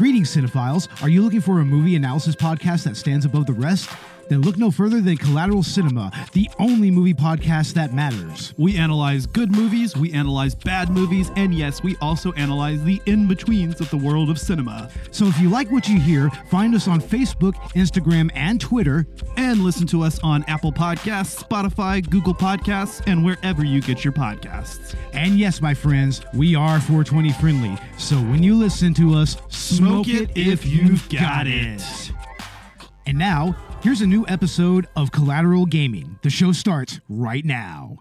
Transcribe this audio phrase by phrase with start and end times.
[0.00, 0.88] Greetings, cinephiles.
[1.02, 3.90] Are you looking for a movie analysis podcast that stands above the rest?
[4.30, 8.54] Then look no further than Collateral Cinema, the only movie podcast that matters.
[8.56, 13.26] We analyze good movies, we analyze bad movies, and yes, we also analyze the in
[13.26, 14.88] betweens of the world of cinema.
[15.10, 19.04] So if you like what you hear, find us on Facebook, Instagram, and Twitter.
[19.36, 24.12] And listen to us on Apple Podcasts, Spotify, Google Podcasts, and wherever you get your
[24.12, 24.94] podcasts.
[25.12, 27.76] And yes, my friends, we are 420 friendly.
[27.98, 31.82] So when you listen to us, smoke, it if you've got it.
[33.06, 36.18] And now, here's a new episode of Collateral Gaming.
[36.22, 37.98] The show starts right now.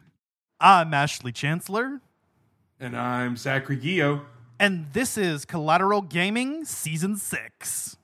[0.60, 2.02] I'm Ashley Chancellor,
[2.80, 4.22] And I'm Zachary Gio.
[4.60, 7.98] and this is Collateral Gaming Season 6.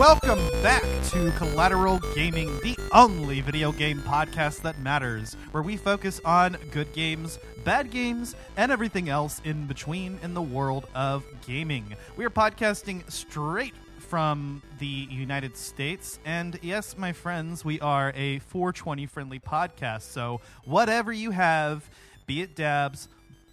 [0.00, 6.22] Welcome back to Collateral Gaming, the only video game podcast that matters, where we focus
[6.24, 11.84] on good games, bad games, and everything else in between in the world of gaming.
[12.16, 18.38] We are podcasting straight from the United States, and yes, my friends, we are a
[18.38, 20.04] 420 friendly podcast.
[20.04, 21.86] So, whatever you have,
[22.24, 23.10] be it dabs,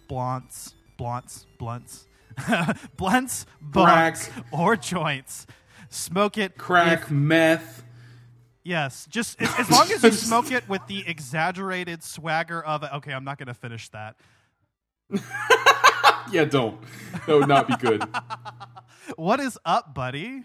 [0.08, 2.06] blunts, blunts, blunts,
[2.96, 5.46] blunts, blunts, or joints.
[5.90, 7.82] Smoke it, Crack, if- meth.
[8.62, 12.84] yes, just as, as long as you smoke it with the exaggerated swagger of.
[12.84, 14.16] Okay, I'm not going to finish that.
[16.30, 16.78] Yeah, don't.
[17.26, 18.04] That would not be good.
[19.16, 20.42] What is up, buddy?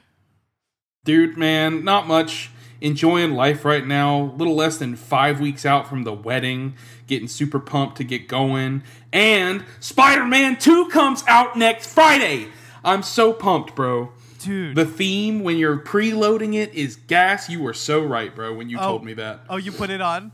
[1.03, 2.49] Dude, man, not much.
[2.79, 4.21] Enjoying life right now.
[4.21, 6.75] A little less than five weeks out from the wedding.
[7.05, 8.83] Getting super pumped to get going.
[9.11, 12.47] And Spider Man 2 comes out next Friday.
[12.85, 14.13] I'm so pumped, bro.
[14.43, 14.75] Dude.
[14.75, 17.49] The theme when you're preloading it is gas.
[17.49, 18.81] You were so right, bro, when you Oh.
[18.87, 19.41] told me that.
[19.49, 20.31] oh, you put it on?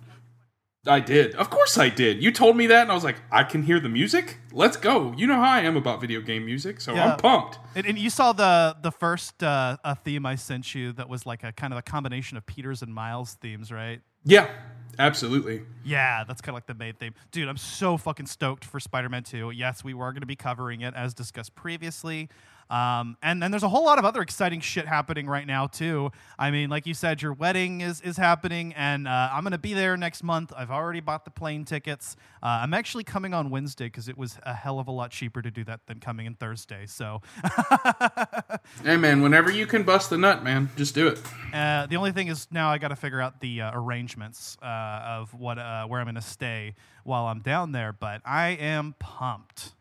[0.87, 1.35] I did.
[1.35, 2.23] Of course I did.
[2.23, 4.37] You told me that, and I was like, I can hear the music.
[4.53, 5.13] Let's go.
[5.17, 7.11] You know how I am about video game music, so Yeah.
[7.11, 7.59] I'm pumped.
[7.75, 11.25] And, and you saw the the first uh, a theme I sent you that was
[11.25, 13.99] like a kind of a combination of Peters and Miles themes, right?
[14.23, 14.49] Yeah,
[14.97, 15.63] absolutely.
[15.83, 17.13] Yeah, that's kind of like the main theme.
[17.31, 19.51] Dude, I'm so fucking stoked for Spider Man 2.
[19.51, 22.29] Yes, we were going to be covering it as discussed previously.
[22.69, 26.11] Um, and then there's a whole lot of other exciting shit happening right now, too.
[26.37, 29.57] I mean, like you said, your wedding is, is happening, and uh, I'm going to
[29.57, 30.53] be there next month.
[30.55, 32.15] I've already bought the plane tickets.
[32.43, 35.41] Uh, I'm actually coming on Wednesday because it was a hell of a lot cheaper
[35.41, 36.85] to do that than coming in Thursday.
[36.85, 37.21] So
[38.83, 41.21] Hey, man, whenever you can bust the nut, man, just do it.
[41.53, 44.65] Uh, the only thing is now I got to figure out the uh, arrangements uh,
[44.65, 47.93] of what uh, where I'm going to stay while I'm down there.
[47.93, 49.73] But I am pumped.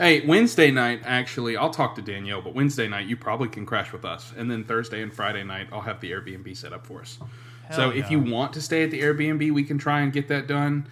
[0.00, 3.92] Hey, Wednesday night, actually, I'll talk to Danielle, but Wednesday night, you probably can crash
[3.92, 4.32] with us.
[4.34, 7.18] And then Thursday and Friday night, I'll have the Airbnb set up for us.
[7.70, 10.28] so Hell if you want to stay at the Airbnb, we can try and get
[10.28, 10.86] that done.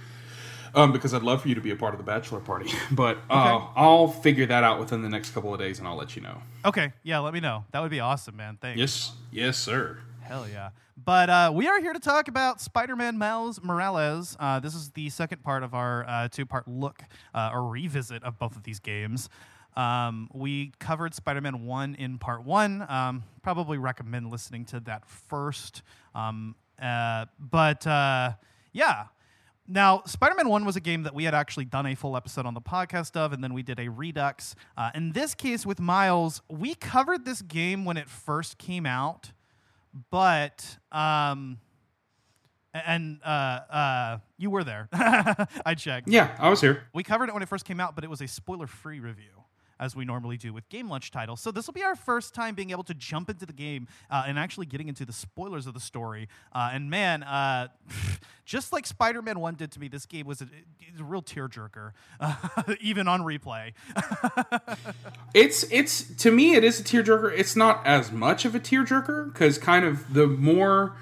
[0.75, 2.71] Um, because I'd love for you to be a part of the bachelor party.
[2.91, 3.67] But uh, Okay.
[3.77, 6.43] I'll figure that out within the next couple of days and I'll let you know.
[6.67, 7.65] Okay, yeah, let me know.
[7.73, 8.59] That would be awesome, man.
[8.61, 8.79] Thanks.
[8.79, 10.01] Yes, yes, sir.
[10.21, 10.69] Hell yeah.
[11.05, 14.37] But uh, we are here to talk about Spider-Man Miles Morales.
[14.41, 18.37] Uh, this is the second part of our uh, two-part look uh, or revisit of
[18.37, 19.29] both of these games.
[19.77, 22.85] Um, we covered Spider-Man One in part one.
[22.89, 25.83] Um, probably recommend listening to that first.
[26.17, 28.33] Um, uh, but uh,
[28.73, 29.05] yeah.
[29.69, 32.47] Now, Spider Man 1 was a game that we had actually done a full episode
[32.47, 34.57] on the podcast of, and then we did a redux.
[34.95, 39.33] In this case, with Miles, we covered this game when it first came out,
[40.11, 40.79] but.
[40.93, 41.59] Um,
[42.75, 44.89] and uh, uh, you were there.
[44.93, 46.09] I checked.
[46.09, 46.85] Yeah, I was here.
[46.95, 49.38] We covered it when it first came out, but it was a spoiler free review,
[49.81, 51.41] as we normally do with game lunch titles.
[51.41, 54.25] So this will be our first time being able to jump into the game uh,
[54.27, 56.29] and actually getting into the spoilers of the story.
[56.53, 57.69] Uh, and man, uh,
[58.45, 60.49] just like Spider Man 1 did to me, this game was a,
[60.99, 62.35] a real tearjerker, uh,
[62.81, 63.73] even on replay.
[65.35, 67.33] It's it's to me it is a tearjerker.
[67.37, 70.97] It's not as much of a tearjerker because kind of the more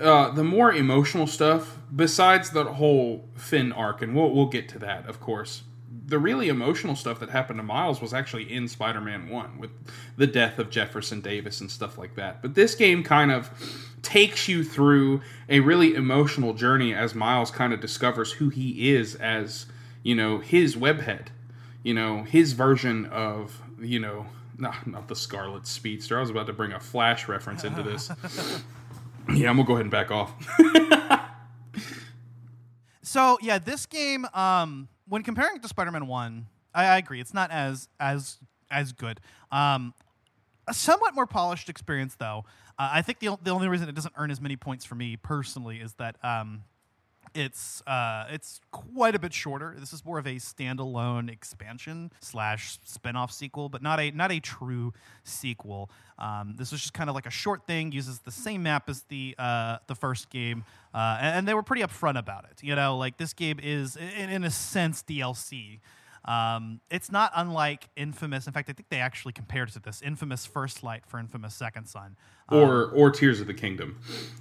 [0.00, 4.78] uh, the more emotional stuff besides the whole Phin arc, and we'll we'll get to
[4.78, 5.62] that, of course.
[6.06, 9.70] The really emotional stuff that happened to Miles was actually in Spider-Man One with
[10.16, 12.42] the death of Jefferson Davis and stuff like that.
[12.42, 13.50] But this game kind of
[14.02, 19.14] takes you through a really emotional journey as Miles kind of discovers who he is
[19.16, 19.66] as
[20.02, 21.28] you know his webhead
[21.86, 24.26] you know, his version of, you know,
[24.58, 26.18] not, not the Scarlet Speedster.
[26.18, 28.10] I was about to bring a Flash reference into this.
[29.32, 30.34] yeah, I'm gonna go ahead and back off.
[33.02, 37.20] So yeah, this game, um, when comparing it to Spider-Man One, I, I agree.
[37.20, 38.38] It's not as as
[38.70, 39.20] as good.
[39.50, 39.94] Um,
[40.68, 42.44] a somewhat more polished experience, though.
[42.78, 45.16] Uh, I think the, the only reason it doesn't earn as many points for me
[45.16, 46.64] personally is that um,
[47.36, 49.74] it's uh, it's quite a bit shorter.
[49.78, 54.40] This is more of a standalone expansion slash spin-off sequel, but not a not a
[54.40, 54.92] true
[55.24, 55.90] sequel.
[56.18, 57.92] Um, this was just kind of like a short thing.
[57.92, 61.62] Uses the same map as the uh, the first game, uh, and, and they were
[61.62, 62.62] pretty upfront about it.
[62.62, 65.80] You know, like this game is in, in a sense DLC.
[66.26, 68.46] Um, it's not unlike Infamous.
[68.46, 71.54] In fact, I think they actually compared it to this Infamous First Light for Infamous
[71.54, 72.16] Second Son.
[72.50, 73.98] or or Tears of the Kingdom.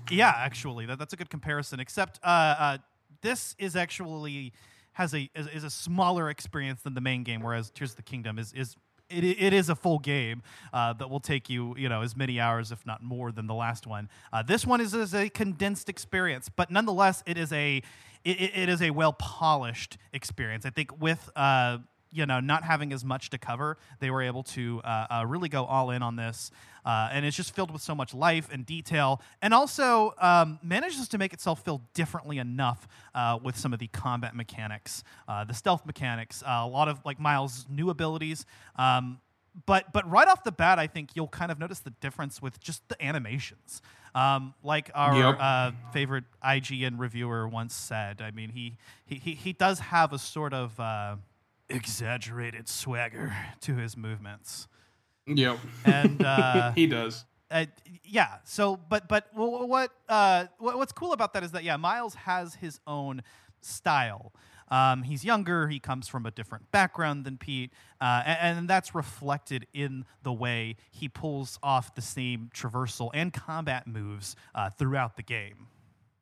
[0.09, 1.79] Yeah, actually, that, that's a good comparison.
[1.79, 2.77] Except uh, uh,
[3.21, 4.53] this is actually
[4.93, 8.03] has a is, is a smaller experience than the main game, whereas Tears of the
[8.03, 8.75] Kingdom is is
[9.09, 10.41] it, it is a full game
[10.73, 13.53] uh, that will take you you know as many hours, if not more, than the
[13.53, 14.09] last one.
[14.33, 17.81] Uh, this one is, is a condensed experience, but nonetheless, it is a
[18.25, 20.65] it, it- is a well polished experience.
[20.65, 21.77] I think with uh,
[22.11, 25.49] you know, not having as much to cover, they were able to uh, uh, really
[25.49, 26.49] go all in on this.
[26.85, 31.07] Uh, and it's just filled with so much life and detail, and also um, manages
[31.09, 35.53] to make itself feel differently enough uh, with some of the combat mechanics, uh, the
[35.53, 38.45] stealth mechanics, a lot of like Miles' new abilities.
[38.77, 39.19] Um,
[39.65, 42.59] but but right off the bat, I think you'll kind of notice the difference with
[42.59, 43.81] just the animations.
[44.13, 45.37] Um, like our Yep.
[45.39, 50.17] uh, favorite IGN reviewer once said, I mean, he he he, he does have a
[50.19, 51.15] sort of uh,
[51.69, 54.67] exaggerated swagger to his movements,
[55.27, 57.25] Yep, and uh, he does.
[57.51, 57.65] uh,
[58.03, 58.37] yeah.
[58.45, 61.77] So, but but wh- wh- what uh, what what's cool about that is that yeah,
[61.77, 63.21] Miles has his own
[63.61, 64.31] style.
[64.69, 65.67] Um, he's younger.
[65.67, 67.71] He comes from a different background than Pete,
[68.01, 73.31] uh, and, and that's reflected in the way he pulls off the same traversal and
[73.33, 75.67] combat moves uh, throughout the game.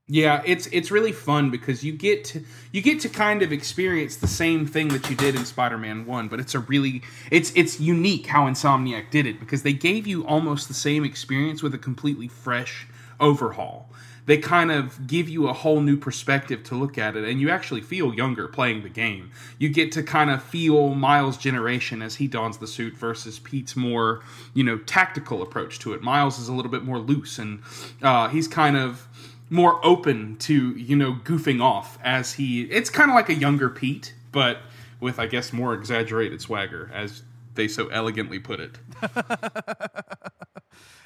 [0.08, 2.44] Yeah, it's it's really fun because you get to
[2.74, 6.28] you get to kind of experience the same thing that you did in Spider-Man 1,
[6.28, 7.02] but it's a really
[7.32, 11.64] it's it's unique how Insomniac did it because they gave you almost the same experience
[11.64, 12.86] with a completely fresh
[13.22, 13.90] overhaul.
[14.26, 17.50] They kind of give you a whole new perspective to look at it and you
[17.50, 19.32] actually feel younger playing the game.
[19.58, 23.76] You get to kind of feel Miles' generation as he dons the suit versus Pete's
[23.76, 24.22] more,
[24.54, 26.02] you know, tactical approach to it.
[26.02, 27.62] Miles is a little bit more loose and
[28.02, 29.08] uh, he's kind of
[29.50, 33.70] more open to you know goofing off as he it's kind of like a younger
[33.70, 34.60] pete but
[35.00, 37.22] with i guess more exaggerated swagger as
[37.54, 38.80] they so elegantly put it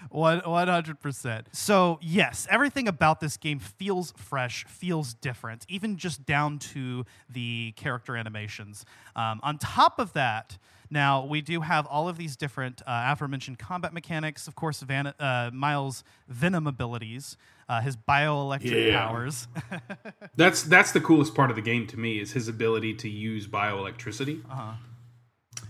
[0.10, 1.48] One hundred percent.
[1.52, 7.74] So yes, everything about this game feels fresh, feels different, even just down to the
[7.76, 8.86] character animations.
[9.16, 10.58] Um, on top of that,
[10.90, 14.48] now we do have all of these different uh, aforementioned combat mechanics.
[14.48, 17.36] Of course, Van- uh, Miles' Venom abilities,
[17.68, 19.06] uh, his bioelectric Yeah.
[19.08, 19.48] powers.
[20.36, 23.48] that's that's the coolest part of the game to me is his ability to use
[23.48, 24.42] bioelectricity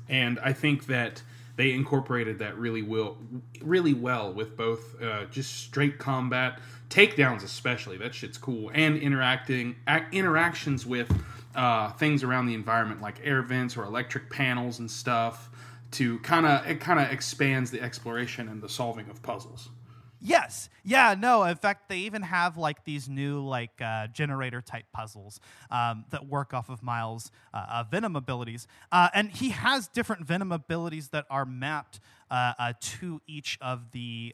[0.09, 1.21] and i think that
[1.57, 3.18] they incorporated that really will
[3.62, 6.59] really well with both uh, just straight combat
[6.89, 11.12] takedowns especially that shit's cool and interacting ac- interactions with
[11.56, 15.50] uh, things around the environment like air vents or electric panels and stuff
[15.92, 19.69] to kind of it kind of expands the exploration and the solving of puzzles
[20.19, 20.69] Yes.
[20.83, 21.15] Yeah.
[21.17, 21.43] No.
[21.43, 26.27] In fact, they even have like these new like uh, generator type puzzles um, that
[26.27, 31.09] work off of Miles' uh, uh, Venom abilities, uh, and he has different Venom abilities
[31.09, 31.99] that are mapped
[32.31, 34.33] uh, uh, to each of the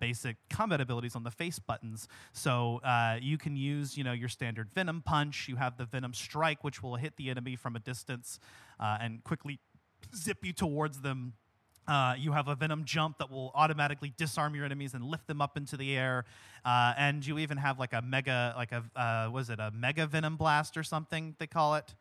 [0.00, 2.08] basic combat abilities on the face buttons.
[2.32, 2.80] So
[3.22, 5.46] you can use you know your standard Venom punch.
[5.48, 8.40] You have the Venom strike, which will hit the enemy from a distance
[8.80, 9.60] and quickly
[10.14, 11.34] zip you towards them.
[11.88, 15.40] Uh, you have a venom jump that will automatically disarm your enemies and lift them
[15.40, 16.24] up into the air,
[16.64, 20.06] uh, and you even have like a mega, like a uh, was it a mega
[20.06, 21.94] venom blast or something they call it?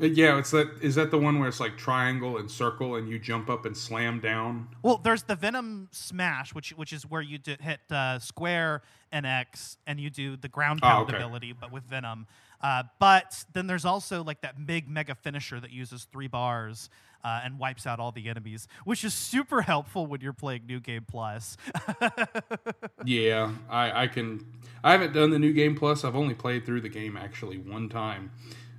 [0.00, 3.08] Uh, yeah it's that is that the one where it's like triangle and circle and
[3.08, 7.20] you jump up and slam down Well, there's the venom smash, which which is where
[7.22, 11.16] you do, hit uh, square and X, and you do the ground Oh, pound okay.
[11.16, 12.26] ability, but with venom.
[12.60, 16.90] Uh, but then there's also like that big mega finisher that uses three bars.
[17.24, 20.78] Uh, and wipes out all the enemies, which is super helpful when you're playing New
[20.78, 21.56] Game Plus.
[23.04, 24.44] Yeah, I, I can.
[24.82, 26.04] I haven't done the new game plus.
[26.04, 28.30] I've only played through the game actually one time,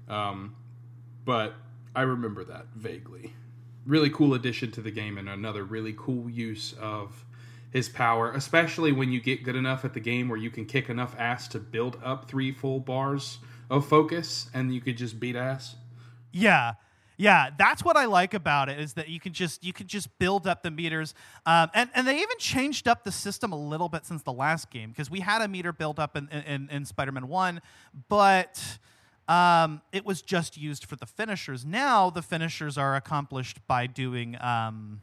[0.08, 0.56] um,
[1.26, 1.56] but
[1.96, 3.34] I remember that vaguely.
[3.86, 7.26] Really cool addition to the game and another really cool use of
[7.72, 10.90] his power, especially when you get good enough at the game where you can kick
[10.90, 15.36] enough ass to build up three full bars of focus, and you could just beat
[15.36, 15.76] ass.
[16.32, 16.74] Yeah.
[17.18, 20.08] Yeah, that's what I like about it is that you can just you can just
[20.20, 21.14] build up the meters,
[21.46, 24.72] um, and and they even changed up the system a little bit since the last
[24.72, 27.60] game because we had a meter build up in in, in Spider-Man One,
[28.08, 28.80] but
[29.28, 31.66] um, it was just used for the finishers.
[31.66, 35.02] Now the finishers are accomplished by doing um,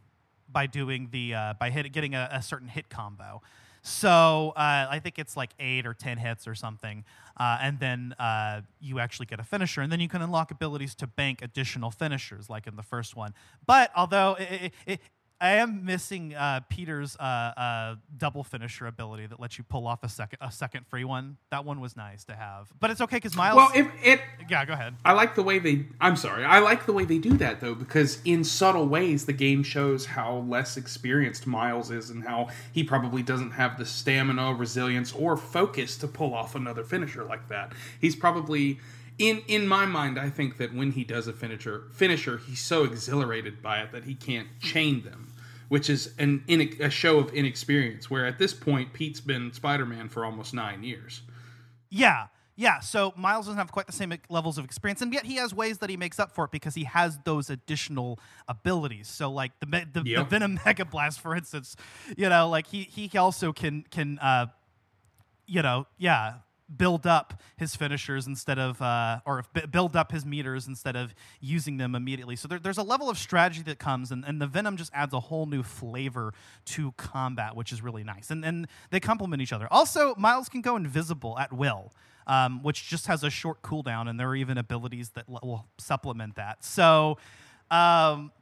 [0.51, 3.43] by doing the uh, by hit, getting a, a certain hit combo.
[3.87, 7.05] So uh, I think it's like eight or ten hits or something,
[7.37, 10.97] uh, and then uh, you actually get a finisher, and then you can unlock abilities
[10.97, 13.33] to bank additional finishers, like in the first one.
[13.65, 15.01] But although it,
[15.41, 20.03] I am missing uh, Peter's uh, uh, double finisher ability that lets you pull off
[20.03, 21.37] a second a second free one.
[21.51, 23.57] That one was nice to have, but it's okay because Miles.
[23.57, 24.95] Well, it, it yeah, go ahead.
[25.05, 25.87] I like the way they.
[26.01, 26.45] I'm sorry.
[26.45, 30.07] I like the way they do that though, because in subtle ways, the game shows
[30.07, 35.37] how less experienced Miles is, and how he probably doesn't have the stamina, resilience, or
[35.37, 37.73] focus to pull off another finisher like that.
[38.01, 38.81] He's probably.
[39.19, 42.85] In, in my mind, I think that when he does a finisher, finisher, he's so
[42.85, 45.33] exhilarated by it that he can't chain them,
[45.69, 48.11] which is an in, a show of inexperience.
[48.11, 51.23] Where at this point, Pete's been Spider-Man for almost nine years.
[51.89, 52.81] Yeah, yeah.
[52.81, 55.79] So Miles doesn't have quite the same levels of experience, and yet he has ways
[55.79, 58.19] that he makes up for it because he has those additional
[58.49, 59.09] abilities.
[59.09, 61.75] So like the the, the Venom Mega Blast, for instance,
[62.19, 64.47] you know, like he he also can can uh,
[65.47, 66.35] you know, yeah,
[66.75, 71.77] build up his finishers instead of uh, or build up his meters instead of using
[71.77, 72.37] them immediately.
[72.37, 75.15] So there, there's a level of strategy that comes, and, and the Venom just adds
[75.15, 76.35] a whole new flavor
[76.67, 78.31] to combat, which is really nice.
[78.31, 79.69] And and they complement each other.
[79.71, 81.93] Also, Miles can go invisible at will.
[82.29, 86.35] Um, which just has a short cooldown, and there are even abilities that will supplement
[86.35, 86.65] that.
[86.65, 87.19] So,
[87.71, 88.33] um,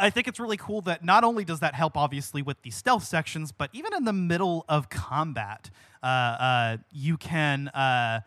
[0.00, 3.04] I think it's really cool that not only does that help, obviously, with the stealth
[3.04, 5.70] sections, but even in the middle of combat,
[6.02, 8.20] uh, uh, you can uh,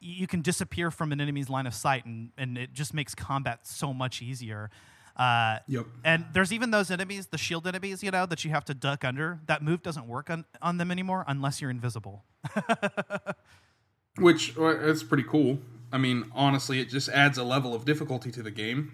[0.00, 3.66] you can disappear from an enemy's line of sight, and, and it just makes combat
[3.66, 4.70] so much easier.
[5.16, 5.86] Uh, Yep.
[6.04, 9.04] And there's even those enemies, the shield enemies, you know, that you have to duck
[9.04, 9.40] under.
[9.46, 12.24] That move doesn't work on, on them anymore unless you're invisible.
[14.18, 15.58] Which uh, it's pretty cool.
[15.92, 18.92] I mean, honestly, it just adds a level of difficulty to the game.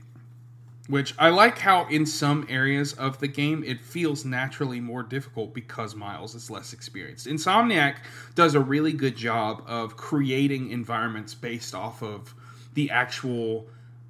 [0.88, 5.52] Which I like how in some areas of the game it feels naturally more difficult
[5.52, 7.26] because Miles is less experienced.
[7.26, 7.97] Insomniac
[8.35, 12.35] does a really good job of creating environments based off of
[12.73, 13.66] the actual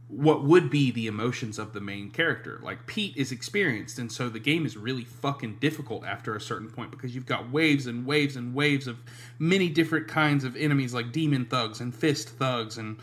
[0.09, 2.59] what would be the emotions of the main character.
[2.63, 6.71] Like Pete is experienced, and so the game is really fucking difficult after a certain
[6.71, 8.97] point because you've got waves and waves and waves of
[9.39, 12.97] many different kinds of enemies, like demon thugs and fist thugs and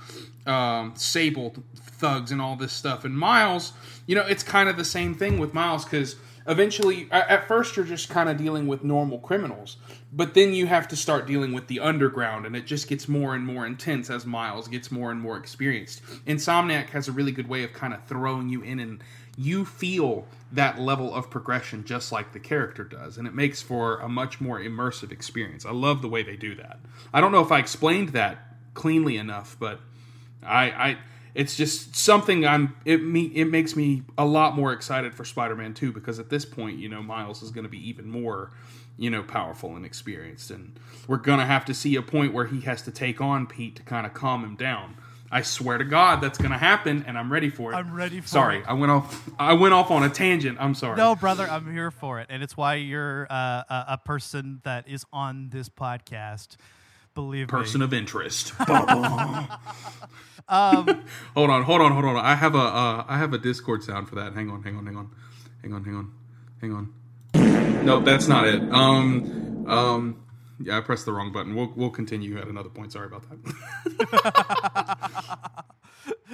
[0.47, 3.05] um, sable thugs and all this stuff.
[3.05, 3.73] And Miles,
[4.07, 6.15] you know, it's kind of the same thing with Miles because
[6.47, 9.77] eventually at first you're just kind of dealing with normal criminals
[10.15, 13.35] but then you have to start dealing with the underground and it just gets more
[13.35, 16.01] and more intense as miles gets more and more experienced.
[16.25, 19.03] Insomniac has a really good way of kind of throwing you in and
[19.37, 23.97] you feel that level of progression just like the character does and it makes for
[23.99, 25.65] a much more immersive experience.
[25.65, 26.79] I love the way they do that.
[27.13, 28.37] I don't know if i explained that
[28.73, 29.81] cleanly enough but
[30.41, 30.97] I, I
[31.35, 35.73] it's just something I'm it me it makes me a lot more excited for Spider-Man
[35.73, 38.51] 2 because at this point, you know, Miles is going to be even more,
[38.97, 42.45] you know, powerful and experienced and we're going to have to see a point where
[42.45, 44.95] he has to take on Pete to kind of calm him down.
[45.31, 47.75] I swear to God that's going to happen and I'm ready for it.
[47.75, 48.29] I'm ready for it.
[48.29, 48.65] Sorry, it.
[48.67, 50.57] I went off I went off on a tangent.
[50.61, 50.97] I'm sorry.
[50.97, 54.87] No, brother, I'm here for it, and it's why you're uh, a, a person that
[54.87, 56.57] is on this podcast.
[57.15, 57.85] Believe me Person me.
[57.85, 58.53] of interest.
[58.69, 59.47] um,
[61.33, 62.17] hold on, hold on, hold on.
[62.17, 64.33] I have a uh, I have a Discord sound for that.
[64.33, 65.11] Hang on, hang on, hang on,
[65.61, 66.11] hang on, hang on,
[66.61, 66.93] hang on.
[67.85, 68.63] Nope, that's not it.
[68.71, 70.23] Um, um,
[70.59, 71.53] yeah, I pressed the wrong button.
[71.53, 72.93] We'll we'll continue at another point.
[72.93, 75.65] Sorry about that.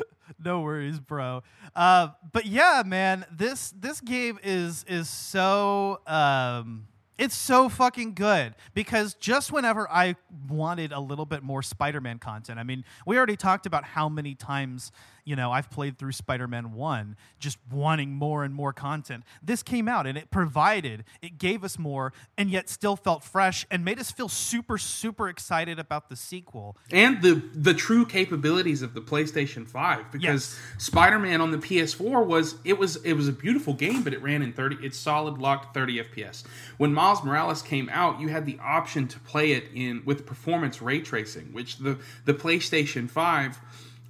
[0.44, 1.44] no worries, bro.
[1.76, 8.56] Uh, but yeah, man, this this game is is so um, it's so fucking good
[8.74, 10.16] because just whenever I
[10.50, 14.36] wanted a little bit more Spider-Man content, I mean, we already talked about how many
[14.36, 14.92] times
[15.26, 19.24] you know I've played through Spider-Man One, just wanting more and more content.
[19.42, 23.66] This came out and it provided, it gave us more, and yet still felt fresh
[23.72, 26.78] and made us feel super super excited about the sequel.
[26.92, 32.56] and the the true capabilities of the PlayStation 5 because Spider-Man on the PS4 was
[32.64, 35.74] it was it was a beautiful game but it ran in 30 it's solid locked
[35.74, 36.44] 30 FPS.
[36.78, 40.82] When Miles Morales came out, you had the option to play it in with performance
[40.82, 43.60] ray tracing, which the the PlayStation 5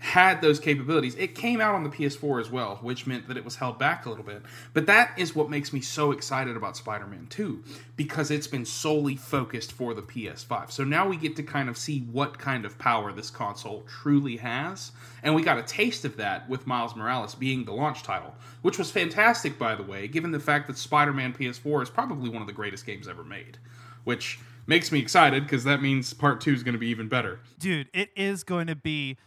[0.02, 1.14] had those capabilities.
[1.14, 4.08] It came out on the PS4 as well, which meant that it was held back
[4.08, 4.42] a little bit.
[4.74, 7.64] But that is what makes me so excited about Spider Man 2,
[7.96, 10.72] because it's been solely focused for the PS5.
[10.72, 14.38] So now we get to kind of see what kind of power this console truly
[14.38, 14.92] has.
[15.22, 18.80] And we got a taste of that with Miles Morales being the launch title, which
[18.80, 22.42] was fantastic, by the way, given the fact that Spider Man PS4 is probably one
[22.42, 23.60] of the greatest games ever made,
[24.04, 27.40] which makes me excited because that means part two is going to be even better.
[27.60, 29.18] dude, it is going to be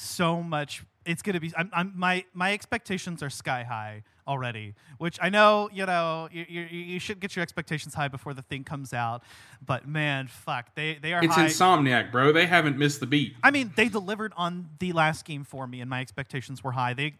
[0.00, 0.84] so much.
[1.06, 1.52] It's gonna be.
[1.56, 4.74] I'm, I'm my my expectations are sky high already.
[4.98, 8.42] Which I know, you know, you, you, you should get your expectations high before the
[8.42, 9.22] thing comes out.
[9.64, 11.24] But man, fuck, they they are.
[11.24, 11.46] It's high.
[11.46, 12.32] Insomniac, bro.
[12.32, 13.34] They haven't missed the beat.
[13.42, 16.94] I mean, they delivered on the last game for me, and my expectations were high.
[16.94, 17.14] They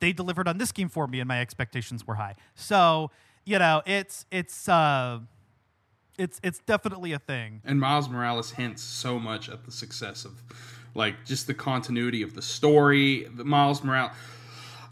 [0.00, 2.34] they delivered on this game for me, and my expectations were high.
[2.54, 3.10] So
[3.44, 5.20] you know, it's it's uh,
[6.18, 7.62] it's it's definitely a thing.
[7.64, 10.42] And Miles Morales hints so much at the success of,
[10.94, 13.24] like, just the continuity of the story.
[13.34, 14.12] The Miles Morales.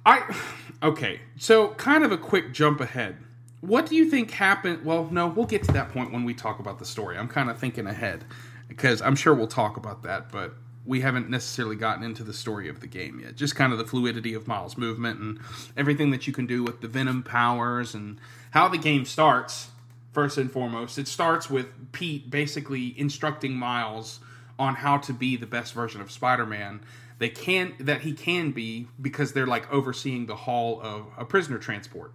[0.06, 0.34] I
[0.82, 1.20] okay.
[1.36, 3.16] So kind of a quick jump ahead.
[3.60, 4.84] What do you think happened?
[4.84, 7.18] Well, no, we'll get to that point when we talk about the story.
[7.18, 8.24] I'm kind of thinking ahead
[8.68, 10.54] because I'm sure we'll talk about that, but
[10.86, 13.36] we haven't necessarily gotten into the story of the game yet.
[13.36, 15.38] Just kind of the fluidity of Miles' movement and
[15.76, 18.18] everything that you can do with the Venom powers and
[18.52, 19.68] how the game starts.
[20.12, 24.18] First and foremost, it starts with Pete basically instructing Miles
[24.60, 26.80] on how to be the best version of Spider-Man
[27.18, 31.58] they can that he can be because they're like overseeing the haul of a prisoner
[31.58, 32.14] transport.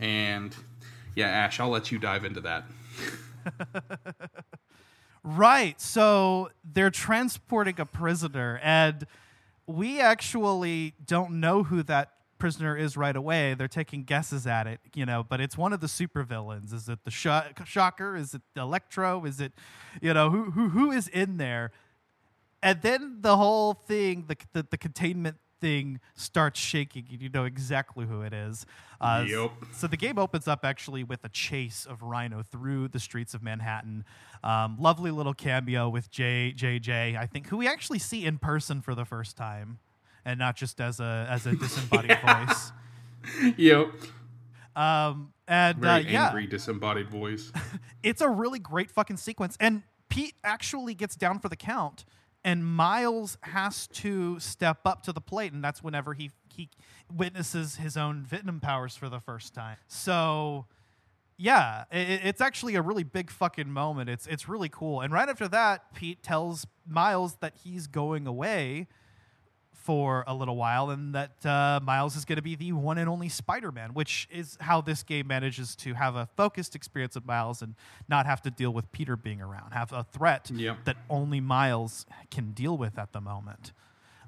[0.00, 0.56] And
[1.14, 2.64] yeah, Ash, I'll let you dive into that.
[5.24, 5.78] Right.
[5.78, 9.06] So they're transporting a prisoner, and
[9.66, 13.54] we actually don't know who that prisoner is right away.
[13.54, 16.72] They're taking guesses at it, you know, but it's one of the supervillains.
[16.72, 18.16] Is it the Sh- Shocker?
[18.16, 19.24] Is it Electro?
[19.24, 19.52] Is it,
[20.00, 21.72] you know, who who who is in there?
[22.62, 27.44] And then the whole thing, the the, the containment thing starts shaking, and you know
[27.44, 28.64] exactly who it is.
[29.00, 29.50] Uh, Yep.
[29.72, 33.42] So the game opens up actually with a chase of Rhino through the streets of
[33.42, 34.04] Manhattan.
[34.44, 38.80] Um, lovely little cameo with J JJ, I think, who we actually see in person
[38.80, 39.78] for the first time,
[40.28, 42.72] and not just as a as a disembodied voice.
[43.56, 43.88] Yep.
[44.76, 47.50] Um, and uh, Very yeah, angry, disembodied voice.
[48.02, 49.56] it's a really great fucking sequence.
[49.58, 52.04] And Pete actually gets down for the count,
[52.44, 56.68] and Miles has to step up to the plate, and that's whenever he he
[57.12, 59.78] witnesses his own Venom powers for the first time.
[59.88, 60.66] So.
[61.40, 64.10] Yeah, i- i it's actually a really big fucking moment.
[64.10, 65.00] It's it's really cool.
[65.00, 68.88] And right after that, Pete tells Miles that he's going away
[69.78, 73.08] for a little while, and that uh, Miles is going to be the one and
[73.08, 77.62] only Spider-Man, which is how this game manages to have a focused experience of Miles
[77.62, 77.74] and
[78.08, 80.84] not have to deal with Peter being around, have a threat Yep.
[80.84, 83.72] that only Miles can deal with at the moment.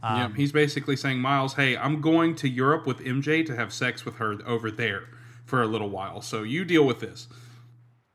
[0.03, 0.35] Um, yep.
[0.37, 4.17] He's basically saying, Miles, hey, I'm going to Europe with MJ to have sex with
[4.17, 5.05] her over there
[5.45, 6.23] for a little while.
[6.23, 7.29] So you deal with this.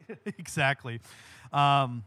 [0.25, 0.99] exactly.
[1.53, 2.03] Um,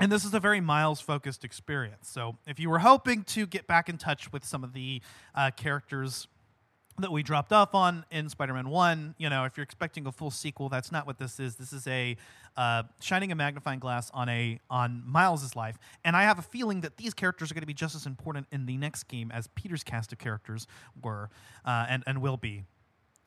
[0.00, 2.08] and this is a very Miles focused experience.
[2.08, 5.02] So if you were hoping to get back in touch with some of the
[5.34, 6.26] uh, characters
[6.98, 10.30] that we dropped off on in Spider-Man One, you know, if you're expecting a full
[10.30, 11.56] sequel, that's not what this is.
[11.56, 12.16] This is a
[12.56, 16.80] uh, shining a magnifying glass on a on Miles's life, and I have a feeling
[16.80, 19.46] that these characters are going to be just as important in the next game as
[19.48, 20.66] Peter's cast of characters
[21.02, 21.30] were
[21.64, 22.64] uh, and and will be.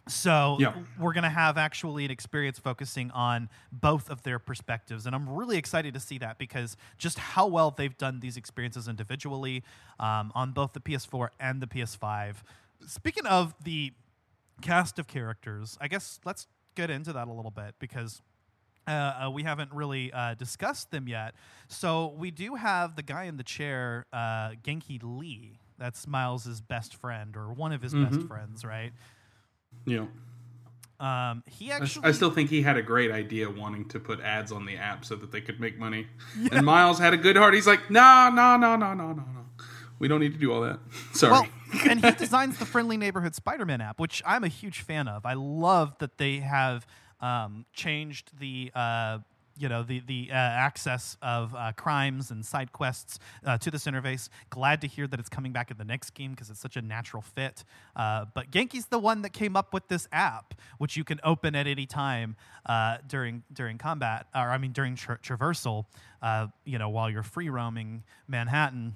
[0.08, 0.74] So Yeah.
[1.00, 5.06] we're going to have actually an experience focusing on both of their perspectives.
[5.06, 8.88] And I'm really excited to see that because just how well they've done these experiences
[8.88, 9.64] individually
[10.00, 12.36] um, on both the PS4 and the PS5.
[12.86, 13.94] Speaking of the
[14.62, 18.22] cast of characters, I guess let's get into that a little bit because
[18.86, 21.34] uh, uh, we haven't really uh, discussed them yet.
[21.70, 25.60] So we do have the guy in the chair, uh, Ganke Lee.
[25.80, 28.92] That's Miles's best friend or one of his best friends, right?
[29.86, 30.10] You
[31.00, 34.22] know, Um, he actually, I still think he had a great idea wanting to put
[34.22, 36.08] ads on the app so that they could make money.
[36.52, 37.54] And Miles had a good heart.
[37.54, 39.46] He's like, no, no, no, no, no, no, no.
[40.00, 40.80] We don't need to do all that.
[41.14, 41.32] Sorry.
[41.32, 41.48] well,
[41.90, 45.26] and he designs the Friendly Neighborhood Spider-Man app, which I'm a huge fan of.
[45.26, 46.86] I love that they have
[47.20, 48.72] um, changed the.
[48.74, 49.20] Uh,
[49.58, 53.86] you know the the uh, access of uh, crimes and side quests uh, to this
[53.86, 54.30] interface.
[54.50, 56.82] Glad to hear that it's coming back in the next game because it's such a
[56.82, 57.64] natural fit.
[57.96, 61.56] Uh, but Ganke's the one that came up with this app, which you can open
[61.56, 62.36] at any time
[62.66, 65.86] uh, during during combat, or I mean during tra- traversal.
[66.22, 68.96] Uh, you know while you're free roaming Manhattan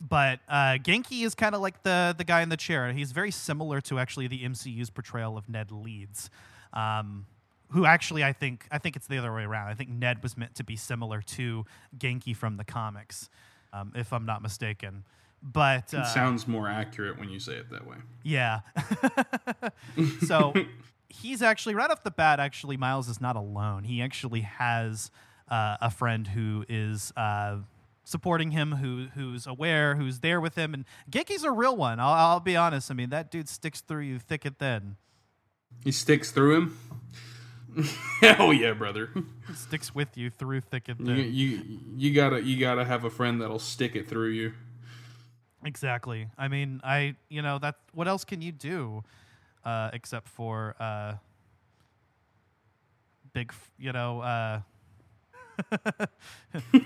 [0.00, 2.92] but uh, Ganke is kind of like the the guy in the chair.
[2.92, 6.30] He's very similar to actually the MCU's portrayal of Ned Leeds,
[6.72, 7.26] um,
[7.70, 9.68] who actually I think I think it's the other way around.
[9.68, 11.64] I think Ned was meant to be similar to
[11.96, 13.28] Ganke from the comics,
[13.72, 15.04] um, if I'm not mistaken.
[15.42, 17.96] But uh, it sounds more accurate when you say it that way.
[18.22, 18.60] yeah.
[20.26, 20.52] so
[21.08, 22.40] he's actually right off the bat.
[22.40, 23.84] Actually, Miles is not alone.
[23.84, 25.10] He actually has
[25.48, 27.56] uh, a friend who is uh,
[28.04, 30.74] supporting him, who who's aware, who's there with him.
[30.74, 32.00] And Ganke's a real one.
[32.00, 32.90] I'll, I'll be honest.
[32.90, 34.96] I mean, that dude sticks through you thick and thin.
[35.84, 36.78] He sticks through him.
[38.20, 39.10] Hell yeah, brother.
[39.46, 41.16] He sticks with you through thick and thin.
[41.32, 41.62] you
[41.96, 44.52] you gotta you gotta have a friend that'll stick it through you.
[45.64, 46.28] Exactly.
[46.38, 49.04] I mean, I you know that what else can you do
[49.64, 51.14] uh, except for uh,
[53.32, 54.60] big, you know, uh,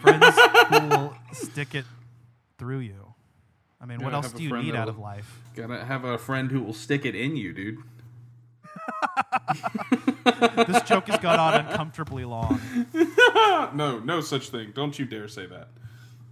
[0.00, 1.84] friends who will stick it
[2.58, 3.14] through you.
[3.80, 5.40] I mean, what else do you need out of life?
[5.54, 7.78] Gotta have a friend who will stick it in you, dude.
[10.66, 12.60] This joke has gone on uncomfortably long.
[13.74, 14.72] no, no such thing.
[14.74, 15.68] Don't you dare say that.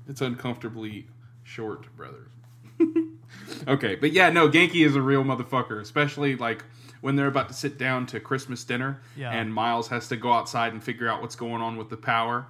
[0.08, 1.06] It's uncomfortably
[1.44, 2.28] short, brother.
[3.68, 6.64] okay, but yeah, no, Ganke is a real motherfucker, especially like
[7.00, 9.30] when they're about to sit down to Christmas dinner Yeah.
[9.32, 12.46] and Miles has to go outside and figure out what's going on with the power.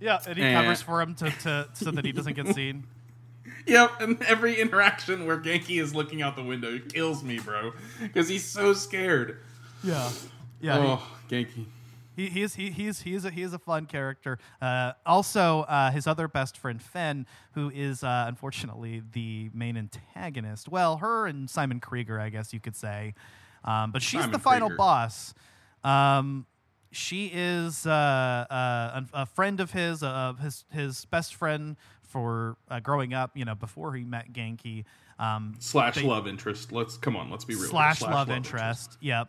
[0.00, 0.54] Yeah, and he Eh.
[0.54, 2.84] covers for him to, to so that he doesn't get seen.
[3.70, 8.28] Yep, and every interaction where Ganke is looking out the window kills me, bro, because
[8.28, 9.38] he's so scared.
[9.84, 10.10] Yeah,
[10.60, 10.78] yeah.
[10.78, 11.66] Oh, Ganke.
[12.16, 14.40] He, he is he, he's he's a, he is a fun character.
[14.60, 20.68] Uh, also, uh, his other best friend Phin, who is uh, unfortunately the main antagonist.
[20.68, 23.14] Well, her and Simon Krieger, I guess you could say,
[23.64, 24.78] um, but she's Simon the final Krieger.
[24.78, 25.34] boss.
[25.84, 26.46] Um,
[26.90, 31.76] she is uh, uh, a, a friend of his, uh, his his best friend
[32.10, 33.36] for uh, growing up.
[33.36, 34.84] You know, before he met Ganke.
[35.18, 36.72] Um, Slash they- love interest.
[36.72, 37.30] Let's come on.
[37.30, 37.64] Let's be real.
[37.64, 37.70] here.
[37.70, 38.96] slash, love, interest.
[39.00, 39.28] Yep.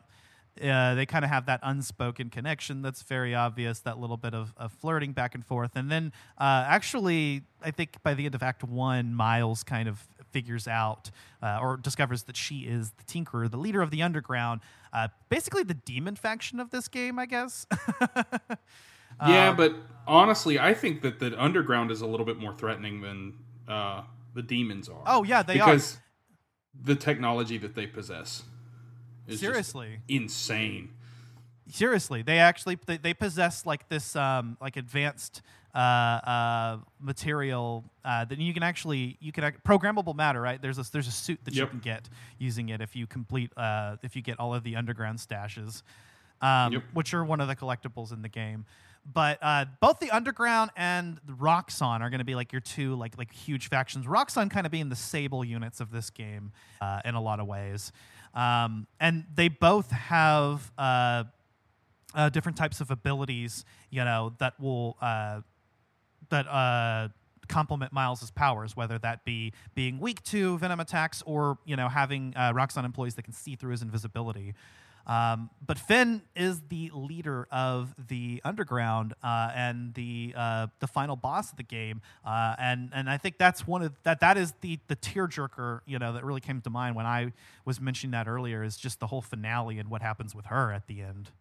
[0.61, 4.53] Uh, they kind of have that unspoken connection that's very obvious, that little bit of,
[4.57, 5.71] of flirting back and forth.
[5.75, 10.05] And then, uh, actually, I think by the end of Act One, Miles kind of
[10.31, 11.09] figures out
[11.41, 14.61] uh, or discovers that she is the Tinkerer, the leader of the Underground,
[14.93, 17.65] uh, basically the demon faction of this game, I guess.
[19.27, 19.75] Yeah, Um, but
[20.07, 23.33] honestly, I think that the underground is a little bit more threatening than
[23.67, 24.01] uh,
[24.33, 25.03] the demons are.
[25.05, 25.67] Oh, yeah, they are.
[25.67, 25.99] because
[26.83, 28.43] the technology that they possess
[29.27, 29.99] is Seriously.
[30.07, 30.89] insane.
[31.69, 35.41] seriously they actually they, they possess like this um like advanced
[35.75, 40.91] uh uh material uh that you can actually you can programmable matter right there's a
[40.91, 44.21] there's a suit that you can get using it if you complete uh if you
[44.21, 45.83] get all of the underground stashes
[46.41, 46.83] um Yep.
[46.93, 48.65] which are one of the collectibles in the game
[49.05, 51.33] but uh, both the underground and the
[52.01, 54.05] are going to be like your two like like huge factions.
[54.05, 57.47] Roxxon kind of being the Sable units of this game uh, in a lot of
[57.47, 57.91] ways,
[58.33, 61.23] um, and they both have uh,
[62.13, 65.41] uh, different types of abilities, you know, that will uh,
[66.29, 67.09] that uh,
[67.47, 72.33] complement Miles's powers, whether that be being weak to venom attacks or you know having
[72.35, 72.51] uh,
[72.85, 74.53] employees that can see through his invisibility.
[75.07, 81.15] Um, but Phin is the leader of the underground uh, and the uh, the final
[81.15, 84.53] boss of the game, uh, and and I think that's one of that that is
[84.61, 87.33] the the tearjerker you know that really came to mind when I
[87.65, 90.87] was mentioning that earlier is just the whole finale and what happens with her at
[90.87, 91.31] the end.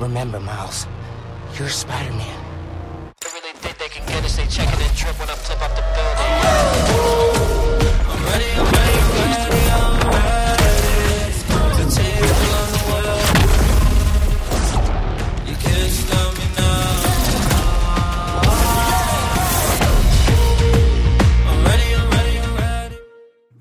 [0.00, 0.86] Remember, Miles,
[1.58, 2.44] you're Spider Man.
[3.20, 4.36] They really think they can get us.
[4.36, 7.41] They checking and drip when I'm tip up the building.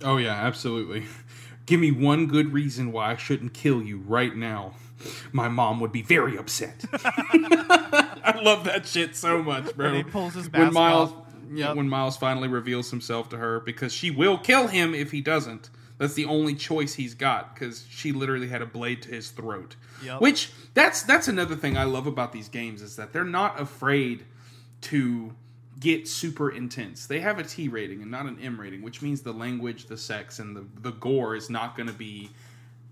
[0.03, 1.05] Oh yeah, absolutely.
[1.65, 4.73] Give me one good reason why I shouldn't kill you right now.
[5.31, 6.83] My mom would be very upset.
[6.93, 9.91] I love that shit so much, bro.
[9.93, 11.13] When he pulls his when Miles,
[11.53, 11.75] Yep.
[11.75, 15.69] when Miles finally reveals himself to her, because she will kill him if he doesn't.
[15.97, 19.75] That's the only choice he's got, because she literally had a blade to his throat.
[20.03, 20.21] Yep.
[20.21, 24.25] Which that's that's another thing I love about these games is that they're not afraid
[24.81, 25.35] to
[25.79, 27.05] get super intense.
[27.05, 29.97] They have a T rating and not an M rating, which means the language, the
[29.97, 32.29] sex, and the the gore is not going to be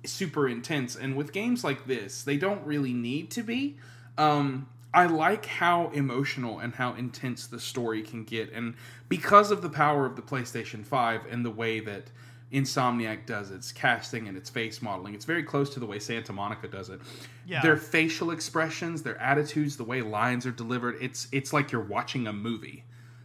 [0.06, 0.96] super intense.
[0.96, 3.78] And with games like this, they don't really need to be.
[4.18, 8.76] Um, I like how emotional and how intense the story can get, and
[9.08, 12.10] because of the power of the PlayStation Five and the way that
[12.52, 16.34] Insomniac does its casting and its face modeling, it's very close to the way Santa
[16.34, 17.00] Monica does it.
[17.46, 17.62] Yeah.
[17.62, 22.26] Their facial expressions, their attitudes, the way lines are delivered, it's it's like you're watching
[22.26, 22.84] a movie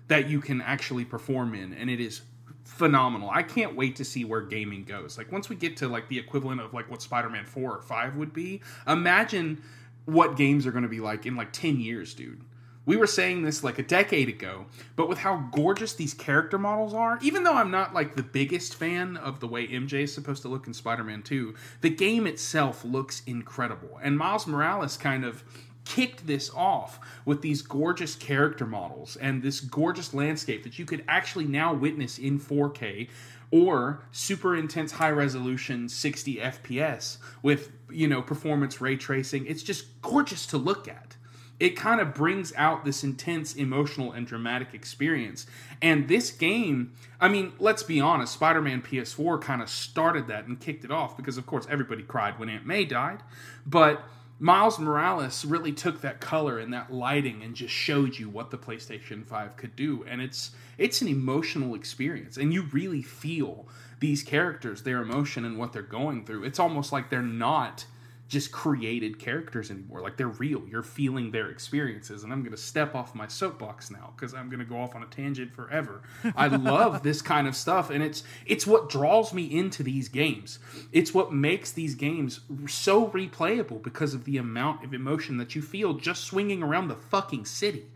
[0.09, 2.21] that you can actually perform in and it is
[2.65, 3.31] phenomenal.
[3.31, 5.17] I can't wait to see where gaming goes.
[5.17, 8.17] Like once we get to like the equivalent of like what Spider-Man 4 or 5
[8.17, 9.63] would be, imagine
[10.05, 12.43] what games are going to be like in like 10 years, dude.
[12.87, 16.93] We were saying this like a decade ago, but with how gorgeous these character models
[16.93, 20.43] are, even though I'm not like the biggest fan of the way MJ is supposed
[20.43, 23.99] to look in Spider Man 2, the game itself looks incredible.
[24.03, 25.45] And Miles Morales kind of
[25.87, 31.05] kicked this off with these gorgeous character models and this gorgeous landscape that you could
[31.09, 33.09] actually now witness in 4K
[33.51, 39.47] or super intense high resolution 60 FPS with, you know, performance ray tracing.
[39.47, 41.17] It's just gorgeous to look at.
[41.61, 45.47] it kind of brings out this intense emotional and dramatic experience.
[45.81, 50.47] And this game, I mean, let's be honest, Spider Man PS4 kind of started that
[50.47, 53.23] and kicked it off because, of course, everybody cried when Aunt May died.
[53.65, 54.03] But
[54.41, 58.59] Miles Morales really took that color and that lighting and just showed you what the
[58.59, 60.05] PlayStation 5 could do.
[60.09, 62.37] And it's it's an emotional experience.
[62.37, 63.69] And you really feel
[64.05, 66.45] these characters, their emotion and what they're going through.
[66.45, 67.87] It's almost like they're not
[68.29, 70.03] just created characters anymore.
[70.03, 70.63] Like they're real.
[70.69, 72.23] You're feeling their experiences.
[72.23, 74.95] And I'm going to step off my soapbox now because I'm going to go off
[74.95, 76.03] on a tangent forever.
[76.37, 80.59] I love this kind of stuff, and it's it's what draws me into these games.
[80.93, 85.63] It's what makes these games so replayable because of the amount of emotion that you
[85.63, 87.87] feel just swinging around the fucking city.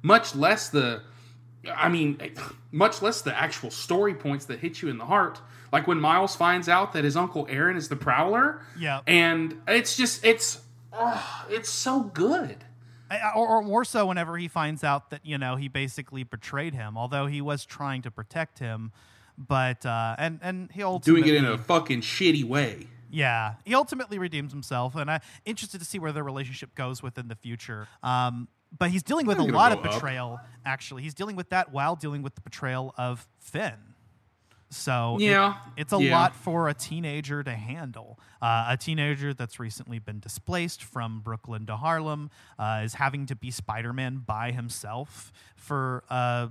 [0.00, 1.02] Much less the
[1.74, 2.20] I mean,
[2.70, 5.40] much less the actual story points that hit you in the heart.
[5.72, 8.60] Like when Miles finds out that his uncle Aaron is the Prowler.
[8.78, 9.00] Yeah.
[9.06, 10.60] And it's just it's
[10.92, 12.64] oh, it's so good.
[13.36, 16.98] Or, or more so whenever he finds out that you know he basically betrayed him,
[16.98, 18.90] although he was trying to protect him,
[19.38, 22.88] but uh, and and he ultimately Doing it in a fucking shitty way.
[23.08, 27.28] yeah he ultimately redeems himself, and I'm interested to see where their relationship goes within
[27.28, 27.86] the future.
[28.02, 29.94] Um, but he's dealing with a lot of go up.
[29.94, 30.40] betrayal.
[30.64, 33.74] Actually, he's dealing with that while dealing with the betrayal of Phin.
[34.68, 35.54] So it- Yeah.
[35.76, 36.18] it's a Yeah.
[36.18, 38.18] lot for a teenager to handle.
[38.42, 43.36] Uh, a teenager that's recently been displaced from Brooklyn to Harlem uh, is having to
[43.36, 46.48] be Spider Man by himself for, uh,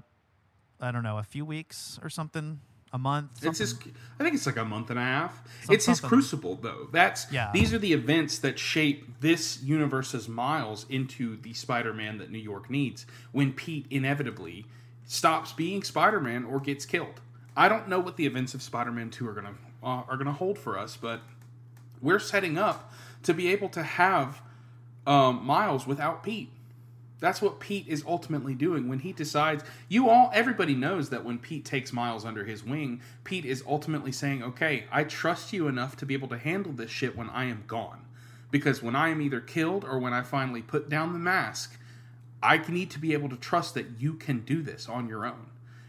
[0.79, 2.61] I don't know, a few weeks or something,
[2.95, 3.43] a month.
[3.43, 3.75] It's his.
[4.19, 5.43] I think it's like a month and a half.
[5.65, 6.87] Some- it's his crucible, though.
[6.91, 7.51] That's Yeah.
[7.53, 12.69] These are the events that shape this universe's Miles into the Spider-Man that New York
[12.69, 13.05] needs.
[13.33, 14.65] When Pete inevitably
[15.05, 17.19] stops being Spider-Man or gets killed.
[17.57, 20.57] I don't know what the events of Spider-Man Two are gonna uh, are gonna hold
[20.57, 21.21] for us, but
[22.01, 22.91] we're setting up
[23.23, 24.41] to be able to have
[25.05, 26.49] um, Miles without Pete.
[27.19, 29.63] That's what Pete is ultimately doing when he decides.
[29.87, 34.11] You all, everybody knows that when Pete takes Miles under his wing, Pete is ultimately
[34.11, 37.45] saying, "Okay, I trust you enough to be able to handle this shit when I
[37.45, 38.01] am gone,
[38.51, 41.79] because when I am either killed or when I finally put down the mask,
[42.43, 45.47] I need to be able to trust that you can do this on your own."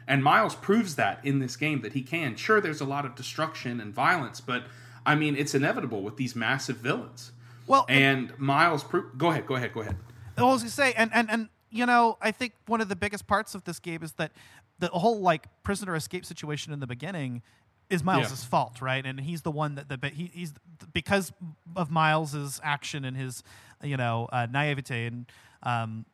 [0.08, 2.36] And Miles proves that in this game that he can.
[2.36, 4.66] Sure, there's a lot of destruction and violence, but
[5.04, 7.32] I mean, it's inevitable with these massive villains.
[7.66, 9.96] Well, And Miles, pro- go ahead, go ahead, go ahead.
[10.36, 13.26] I was gonna say, and and and you know, I think one of the biggest
[13.26, 14.32] parts of this game is that
[14.78, 17.42] the whole like prisoner escape situation in the beginning
[17.88, 18.48] is Miles's Yeah.
[18.48, 19.04] fault, right?
[19.04, 20.52] And he's the one that the he, he's
[20.92, 21.32] because
[21.76, 23.42] of Miles's action and his
[23.82, 25.26] you know uh, naivete and
[25.62, 26.04] um,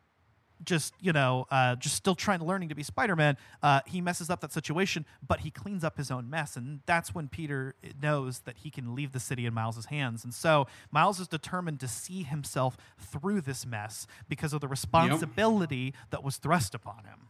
[0.63, 4.29] just you know uh, just still trying to learning to be spider-man uh, he messes
[4.29, 8.39] up that situation but he cleans up his own mess and that's when peter knows
[8.39, 11.87] that he can leave the city in miles's hands and so miles is determined to
[11.87, 17.27] see himself through this mess because of the responsibility that was thrust upon him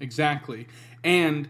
[0.00, 0.66] Exactly.
[1.04, 1.48] And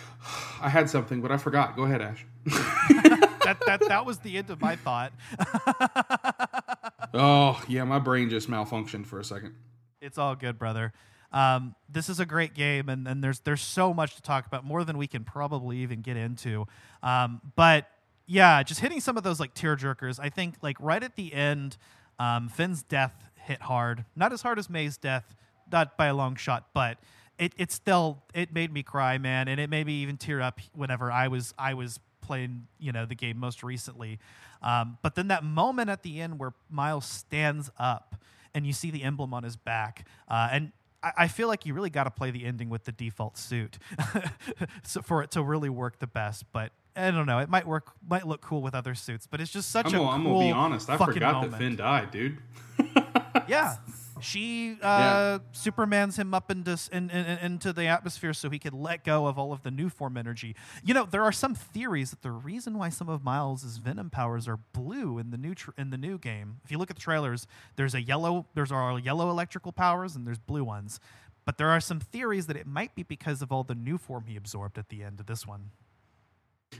[0.60, 1.76] I had something, but I forgot.
[1.76, 2.26] Go ahead, Ash.
[2.46, 5.12] that, that, that was the end of my thought
[7.14, 9.54] Oh, yeah, my brain just malfunctioned for a second.
[10.02, 10.92] It's all good, brother.
[11.32, 14.64] Um, this is a great game, and, and there's there's so much to talk about,
[14.64, 16.66] more than we can probably even get into.
[17.02, 17.88] Um, but
[18.26, 20.18] yeah, just hitting some of those like tear jerkers.
[20.20, 21.78] I think like right at the end,
[22.18, 24.04] um, Phin's death hit hard.
[24.16, 25.34] Not as hard as May's death,
[25.70, 26.98] not by a long shot, but
[27.38, 30.60] it it still it made me cry, man, and it made me even tear up
[30.74, 34.18] whenever I was I was playing you know the game most recently.
[34.62, 38.16] Um, but then that moment at the end where Miles stands up
[38.54, 41.74] and you see the emblem on his back, uh, and I, I feel like you
[41.74, 43.78] really got to play the ending with the default suit
[44.82, 46.44] so for it to really work the best.
[46.52, 49.50] But I don't know, it might work, might look cool with other suits, but it's
[49.50, 50.90] just such I'm a gonna, I'm cool gonna be honest.
[50.90, 51.52] I forgot moment.
[51.52, 52.38] that Phin died, dude.
[53.48, 53.76] Yeah.
[54.22, 58.72] She uh, Superman's him up into, in, in, in- into the atmosphere so he could
[58.72, 60.54] let go of all of the Nuform energy.
[60.84, 64.48] You know, there are some theories that the reason why some of Miles's Venom powers
[64.48, 66.60] are blue in the new tr- in the new game.
[66.64, 70.26] If you look at the trailers, there's a yellow, there's our yellow electrical powers and
[70.26, 71.00] there's blue ones.
[71.44, 74.36] But there are some theories that it might be because of all the Nuform he
[74.36, 75.70] absorbed at the end of this one.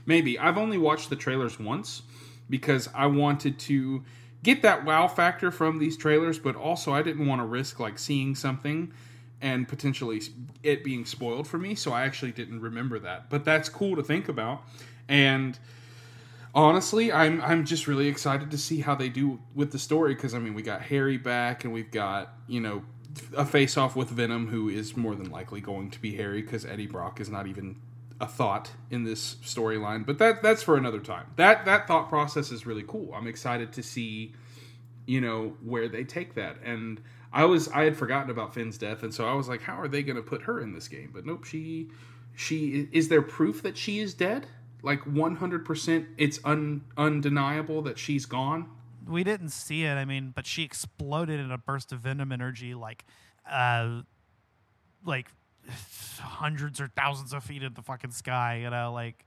[0.05, 0.39] Maybe.
[0.39, 2.03] I've only watched the trailers once
[2.49, 4.03] because I wanted to
[4.43, 7.97] get that wow factor from these trailers, but also I didn't want to risk like
[7.97, 8.93] seeing something
[9.41, 10.21] and potentially
[10.61, 13.29] it being spoiled for me, so I actually didn't remember that.
[13.29, 14.63] But that's cool to think about.
[15.09, 15.57] And
[16.55, 20.33] honestly, I'm I'm just really excited to see how they do with the story because
[20.33, 22.83] I mean, we got Harry back and we've got, you know,
[23.35, 26.65] a face off with Venom who is more than likely going to be Harry because
[26.65, 27.75] Eddie Brock is not even
[28.23, 30.05] a thought in this storyline.
[30.05, 31.25] But that that's for another time.
[31.35, 33.13] That that thought process is really cool.
[33.13, 34.33] I'm excited to see,
[35.05, 35.37] you know,
[35.71, 36.55] where they take that.
[36.63, 39.77] And I was I had forgotten about Phin's death, and so I was like, how
[39.81, 41.09] are they going to put her in this game?
[41.13, 41.89] But nope, she
[42.35, 44.47] she is there proof that she is dead?
[44.81, 48.69] Like one hundred percent, it's un, undeniable that she's gone.
[49.07, 49.95] we didn't see it.
[49.95, 53.05] I mean, but she exploded in a burst of venom energy, like,
[53.49, 54.01] uh,
[55.05, 55.27] like
[56.19, 58.59] hundreds or thousands of feet in the fucking sky.
[58.63, 59.25] You know, like,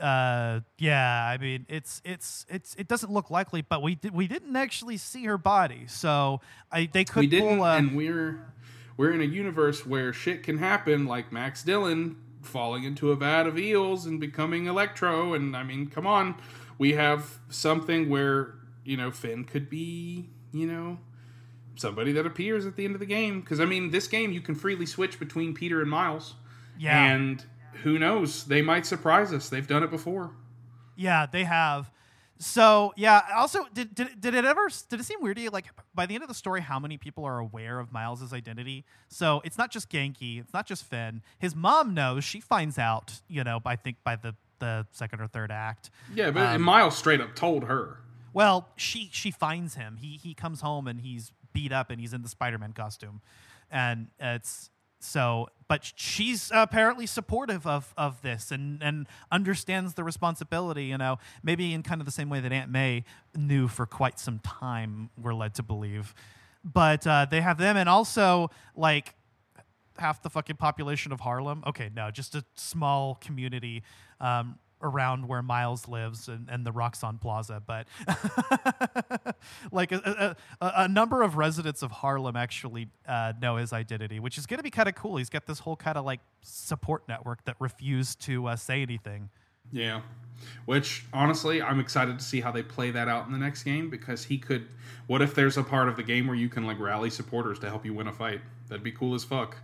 [0.00, 1.26] uh, yeah.
[1.26, 4.96] I mean, it's it's it's it doesn't look likely, but we did we didn't actually
[4.96, 7.64] see her body, so I they could we didn't, pull.
[7.64, 8.52] Uh, and we're
[8.96, 13.46] we're in a universe where shit can happen, like Max Dillon falling into a vat
[13.46, 15.34] of eels and becoming Electro.
[15.34, 16.36] And I mean, come on,
[16.78, 20.98] we have something where you know Phin could be, you know,
[21.76, 23.40] somebody that appears at the end of the game.
[23.40, 26.34] Because I mean, this game you can freely switch between Peter and Miles.
[26.78, 27.12] Yeah.
[27.12, 27.44] and
[27.82, 28.44] who knows?
[28.44, 29.48] They might surprise us.
[29.48, 30.32] They've done it before.
[30.96, 31.90] Yeah, they have.
[32.38, 33.22] So yeah.
[33.34, 35.50] Also, did, did did it ever did it seem weird to you?
[35.50, 38.84] Like by the end of the story, how many people are aware of Miles's identity?
[39.08, 41.22] So it's not just Ganke, it's not just Phin.
[41.38, 42.24] His mom knows.
[42.24, 43.20] She finds out.
[43.28, 45.90] You know, I think by the the second or third act.
[46.14, 47.98] Yeah, but Um, Miles straight up told her.
[48.34, 49.96] Well, she she finds him.
[49.98, 53.22] He he comes home and he's beat up and he's in the Spider-Man costume,
[53.70, 55.48] and it's so.
[55.68, 60.84] But she's apparently supportive of of this and and understands the responsibility.
[60.84, 64.18] You know, maybe in kind of the same way that Aunt May knew for quite
[64.18, 65.08] some time.
[65.16, 66.14] We're led to believe,
[66.62, 69.14] but uh, they have them and also like
[69.98, 71.64] half the fucking population of Harlem.
[71.66, 73.82] Okay, no, just a small community
[74.20, 77.62] um, around where Miles lives and, and the Roxxon Plaza.
[77.66, 77.86] But
[79.72, 84.38] like a, a, a, number of residents of Harlem actually uh, know his identity, which
[84.38, 85.16] is going to be kind of cool.
[85.16, 89.28] He's got this whole kind of like support network that refused to uh, say anything.
[89.72, 90.02] Yeah.
[90.64, 93.90] Which honestly, I'm excited to see how they play that out in the next game
[93.90, 94.68] because he could.
[95.06, 97.68] What if there's a part of the game where you can like rally supporters to
[97.68, 98.40] help you win a fight?
[98.68, 99.56] That'd be cool as fuck.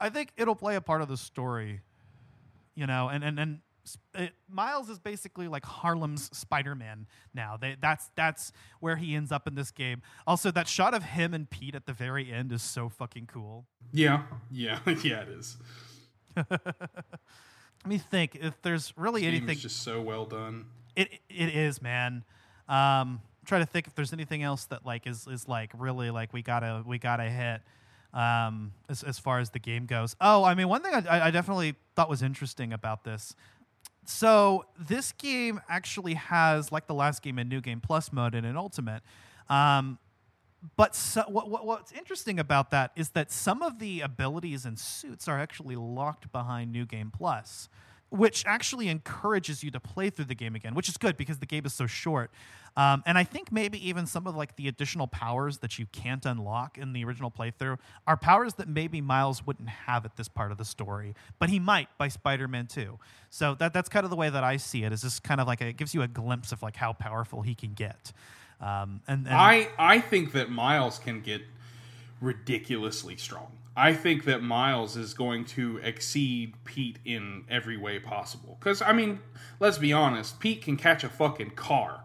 [0.00, 1.80] I think it'll play a part of the story,
[2.74, 3.60] you know, and and and
[4.14, 7.56] it, Miles is basically like Harlem's Spider-Man now.
[7.56, 10.02] They, that's that's where he ends up in this game.
[10.26, 13.66] Also, that shot of him and Pete at the very end is so fucking cool.
[13.92, 15.22] Yeah, yeah, yeah.
[15.22, 15.56] It is.
[16.36, 19.58] Let me think if there's really Game anything.
[19.58, 20.66] just so well done.
[20.96, 22.24] It it is, man.
[22.68, 26.32] Um, trying to think if there's anything else that like is is like really like
[26.32, 27.62] we gotta we gotta hit.
[28.12, 30.16] Um, as as far as the game goes.
[30.20, 33.34] Oh, I mean, one thing I, I definitely thought was interesting about this.
[34.10, 38.44] So this game actually has like the last game a new game plus mode and
[38.44, 39.02] an ultimate.
[39.48, 39.98] Um,
[40.76, 44.78] but so, what, what, what's interesting about that is that some of the abilities and
[44.78, 47.68] suits are actually locked behind New Game Plus,
[48.10, 51.46] which actually encourages you to play through the game again, which is good because the
[51.46, 52.30] game is so short.
[52.76, 56.24] Um, and I think maybe even some of like the additional powers that you can't
[56.24, 60.52] unlock in the original playthrough are powers that maybe Miles wouldn't have at this part
[60.52, 62.98] of the story, but he might by Spider-Man 2.
[63.30, 64.92] So that that's kind of the way that I see it.
[64.92, 67.42] Is just kind of like a, it gives you a glimpse of like how powerful
[67.42, 68.12] he can get.
[68.60, 71.42] Um, and, and I I think that Miles can get
[72.20, 73.52] ridiculously strong.
[73.76, 78.56] I think that Miles is going to exceed Pete in every way possible.
[78.58, 79.20] Because I mean,
[79.60, 82.02] let's be honest, Pete can catch a fucking car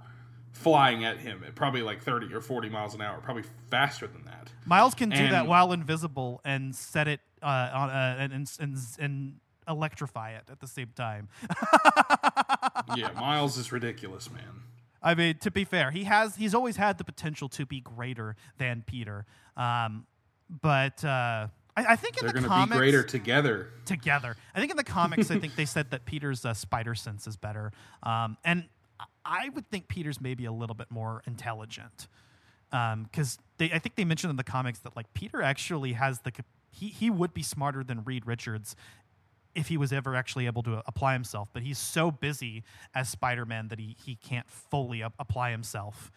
[0.51, 4.23] flying at him at probably like thirty or forty miles an hour, probably faster than
[4.25, 4.51] that.
[4.65, 8.77] Miles can do that while invisible and set it uh, on uh, and, and and
[8.99, 9.35] and
[9.67, 11.29] electrify it at the same time.
[12.95, 14.61] yeah, Miles is ridiculous, man.
[15.01, 18.35] I mean, to be fair, he has he's always had the potential to be greater
[18.57, 19.25] than Peter.
[19.55, 20.07] Um,
[20.49, 23.69] but uh, I, I think in They're the going to be greater together.
[23.85, 24.35] together.
[24.53, 27.37] I think in the comics, I think they said that Peter's uh, spider sense is
[27.37, 27.71] better,
[28.03, 28.65] um, and
[29.25, 32.07] I would think Peter's maybe a little bit more intelligent
[32.71, 36.31] because they I think they mentioned in the comics that like Peter actually has the
[36.71, 38.75] he he would be smarter than Reed Richards
[39.53, 43.69] if he was ever actually able to apply himself, but he's so busy as Spider-Man
[43.69, 46.11] that he he can't fully up, apply himself.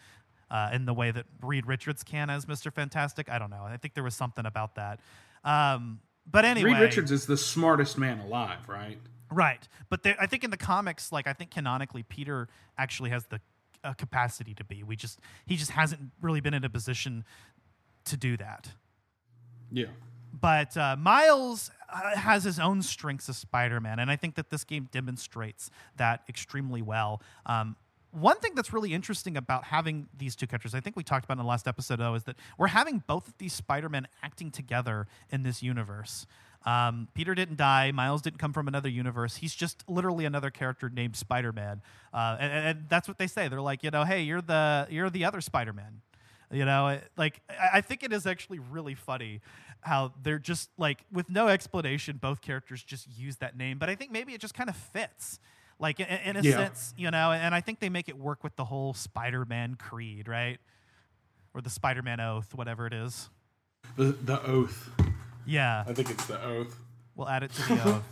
[0.50, 2.72] Uh, in the way that Reed Richards can as Mr.
[2.72, 3.64] Fantastic, I don't know.
[3.64, 4.98] I think there was something about that.
[5.44, 8.98] Um, but anyway, Reed Richards is the smartest man alive, right?
[9.30, 13.26] Right, but there, I think in the comics, like I think canonically, Peter actually has
[13.26, 13.40] the
[13.84, 14.82] uh, capacity to be.
[14.82, 17.24] We just he just hasn't really been in a position
[18.06, 18.70] to do that.
[19.70, 19.86] Yeah.
[20.32, 24.64] But uh, Miles uh, has his own strengths as Spider-Man, and I think that this
[24.64, 27.22] game demonstrates that extremely well.
[27.46, 27.76] Um,
[28.10, 31.34] one thing that's really interesting about having these two characters, I think we talked about
[31.34, 35.06] in the last episode, though, is that we're having both of these Spider-Men acting together
[35.30, 36.26] in this universe.
[36.66, 37.92] Um, Peter didn't die.
[37.92, 39.36] Miles didn't come from another universe.
[39.36, 41.82] He's just literally another character named Spider-Man,
[42.12, 43.48] uh, and, and that's what they say.
[43.48, 46.00] They're like, you know, hey, you're the you're the other Spider-Man.
[46.50, 47.42] You know, like
[47.72, 49.40] I think it is actually really funny
[49.82, 53.78] how they're just like with no explanation, both characters just use that name.
[53.78, 55.38] But I think maybe it just kind of fits,
[55.78, 56.56] like in, in a Yeah.
[56.56, 57.32] sense, you know.
[57.32, 60.58] And I think they make it work with the whole Spider-Man creed, right?
[61.54, 63.30] Or the Spider-Man oath, whatever it is.
[63.96, 64.90] The the oath.
[65.46, 66.76] Yeah, I think it's the oath.
[67.16, 68.02] we'll add it to the oath.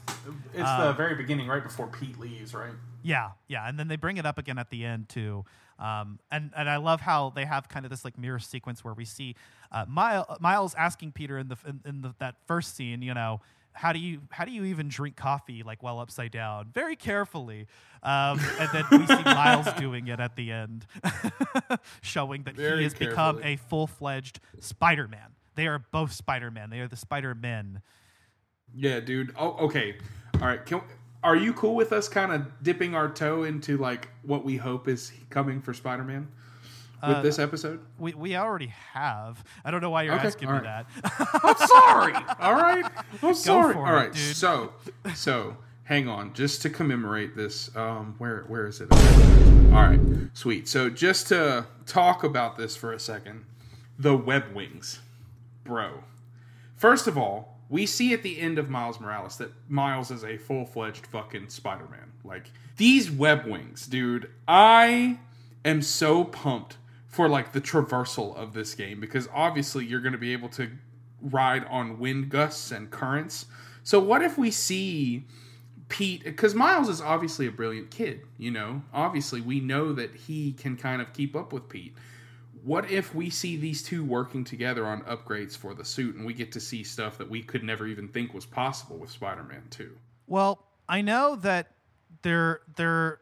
[0.55, 2.73] It's the very beginning, right before Pete leaves, right?
[3.03, 5.45] Yeah, yeah, and then they bring it up again at the end too.
[5.79, 8.95] Um, and and I love how they have kind of this like mirror sequence where
[8.95, 9.37] we see
[9.71, 13.41] uh, Miles, Miles asking Peter in the in, in the, that first scene, you know,
[13.77, 16.71] how do you how do you even drink coffee like while upside down?
[16.73, 17.67] Very carefully.
[18.03, 20.87] Um, and then we see Miles doing it at the end,
[22.03, 25.35] showing that Very he has become a full fledged Spider Man.
[25.55, 26.71] They are both Spider Man.
[26.71, 27.83] They are the Spider Men.
[28.75, 29.35] Yeah, dude.
[29.39, 29.97] Oh, okay.
[30.35, 30.65] All right.
[30.65, 30.83] Can,
[31.23, 34.87] are you cool with us kind of dipping our toe into like what we hope
[34.87, 36.29] is coming for Spider-Man
[37.07, 37.81] with Uh, this episode?
[37.99, 39.43] We, we already have.
[39.65, 40.87] I don't know why you're Okay, asking all me that.
[41.43, 42.15] I'm sorry.
[42.41, 42.85] All right.
[43.23, 43.75] I'm sorry.
[43.75, 44.37] All it, dude.
[44.37, 44.73] So,
[45.15, 47.75] so hang on, just to commemorate this.
[47.77, 48.91] Um, where where is it?
[48.93, 50.01] All right.
[50.35, 50.69] Sweet.
[50.69, 53.45] So just to talk about this for a second,
[53.99, 55.01] the web wings,
[55.65, 56.05] bro.
[56.77, 60.37] First of all, we see at the end of Miles Morales that Miles is a
[60.37, 62.13] full fledged fucking Spider Man.
[62.25, 64.31] Like these web wings, dude.
[64.47, 65.19] I
[65.65, 66.77] am so pumped
[67.17, 70.71] for like the traversal of this game because obviously you're going to be able to
[71.23, 73.47] ride on wind gusts and currents.
[73.83, 75.25] So what if we see
[75.89, 78.83] Pete because Miles is obviously a brilliant kid, you know.
[78.93, 81.95] Obviously, we know that he can kind of keep up with Pete.
[82.65, 86.35] What if we see these two working together on upgrades for the suit and we
[86.35, 89.97] get to see stuff that we could never even think was possible with Spider-Man 2?
[90.27, 91.71] Well, I know that
[92.23, 93.21] there there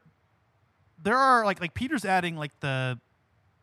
[1.02, 2.98] there are like like Peter's adding like the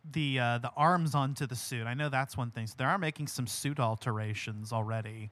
[0.10, 1.88] the uh, the arms onto the suit.
[1.88, 2.68] I know that's one thing.
[2.68, 5.32] So they are making some suit alterations already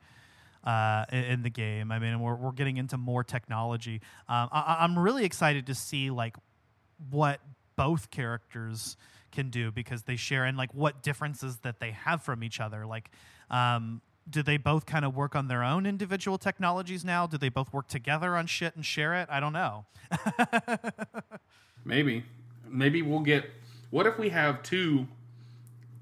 [0.63, 1.91] uh, in, the game.
[1.91, 4.01] I mean, we're we're getting into more technology.
[4.27, 6.35] Um, I- I'm really excited to see like
[7.09, 7.39] what
[7.75, 8.97] both characters
[9.31, 12.85] can do because they share and like what differences that they have from each other.
[12.85, 13.09] Like,
[13.49, 17.25] um, do they both kind of work on their own individual technologies now?
[17.25, 19.29] Do they both work together on shit and share it?
[19.31, 19.85] I don't know.
[21.85, 22.23] Maybe.
[22.67, 23.49] Maybe we'll get
[23.89, 25.07] What if we have two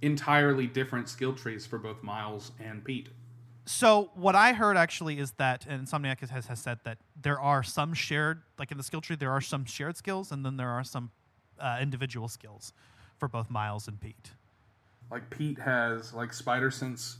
[0.01, 3.09] entirely different skill trees for both Miles and Pete?
[3.65, 7.63] So what I heard actually is that, and Insomniac has, has said that there are
[7.63, 10.69] some shared, like in the skill tree, there are some shared skills, and then there
[10.69, 11.11] are some
[11.59, 12.71] uh, individual skills
[13.17, 14.31] for both Miles and Pete.
[15.11, 17.17] Like Pete has like spider sense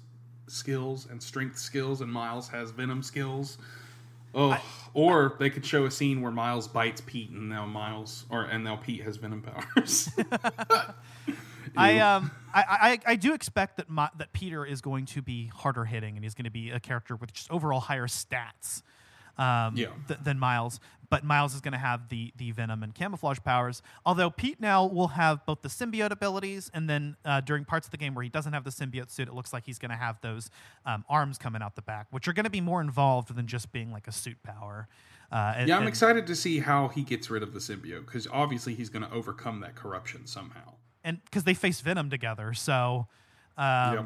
[0.47, 3.57] skills and strength skills, and Miles has venom skills.
[4.39, 4.61] Oh,
[4.93, 8.63] or they could show a scene where Miles bites Pete, and now Miles, or and
[8.63, 10.09] now Pete has venom powers.
[11.75, 15.47] I um I, I I do expect that my, that Peter is going to be
[15.47, 18.81] harder hitting and he's going to be a character with just overall higher stats
[19.37, 19.87] um, Yeah.
[20.07, 20.79] th- than Miles.
[21.09, 23.81] But Miles is going to have the the venom and camouflage powers.
[24.05, 27.91] Although Pete now will have both the symbiote abilities and then uh, during parts of
[27.91, 29.97] the game where he doesn't have the symbiote suit, it looks like he's going to
[29.97, 30.49] have those
[30.85, 33.71] um, arms coming out the back, which are going to be more involved than just
[33.71, 34.87] being like a suit power.
[35.31, 38.05] Uh, and- yeah, I'm and- excited to see how he gets rid of the symbiote
[38.05, 40.73] because obviously he's going to overcome that corruption somehow.
[41.03, 43.07] and because they face Venom together, so
[43.57, 44.05] um, Yep.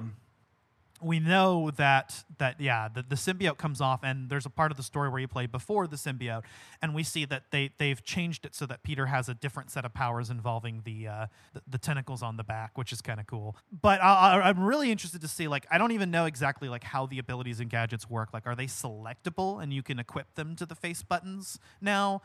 [1.01, 4.77] We know that that yeah, the, the symbiote comes off, and there's a part of
[4.77, 6.43] the story where you play before the symbiote,
[6.81, 9.85] and we see that they they've changed it so that Peter has a different set
[9.85, 13.27] of powers involving the uh, the, the tentacles on the back, which is kind of
[13.27, 13.55] cool.
[13.71, 17.05] But I, I'm really interested to see like I don't even know exactly like how
[17.05, 18.29] the abilities and gadgets work.
[18.33, 22.21] Like, are they selectable, and you can equip them to the face buttons now?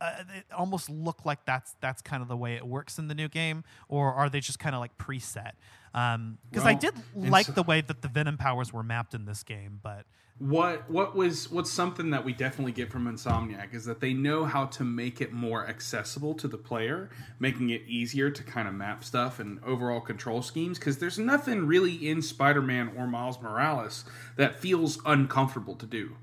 [0.00, 3.14] uh, it almost look like that's that's kind of the way it works in the
[3.14, 5.52] new game, or are they just kind of like preset?
[5.94, 6.94] Um, because I Well, did
[7.30, 10.06] like so- the way that the Venom powers were mapped in this game, but
[10.38, 14.46] What what was what's something that we definitely get from Insomniac is that they know
[14.46, 18.72] how to make it more accessible to the player, making it easier to kind of
[18.72, 20.78] map stuff and overall control schemes.
[20.78, 24.04] Because there's nothing really in Spider-Man or Miles Morales
[24.36, 26.16] that feels uncomfortable to do.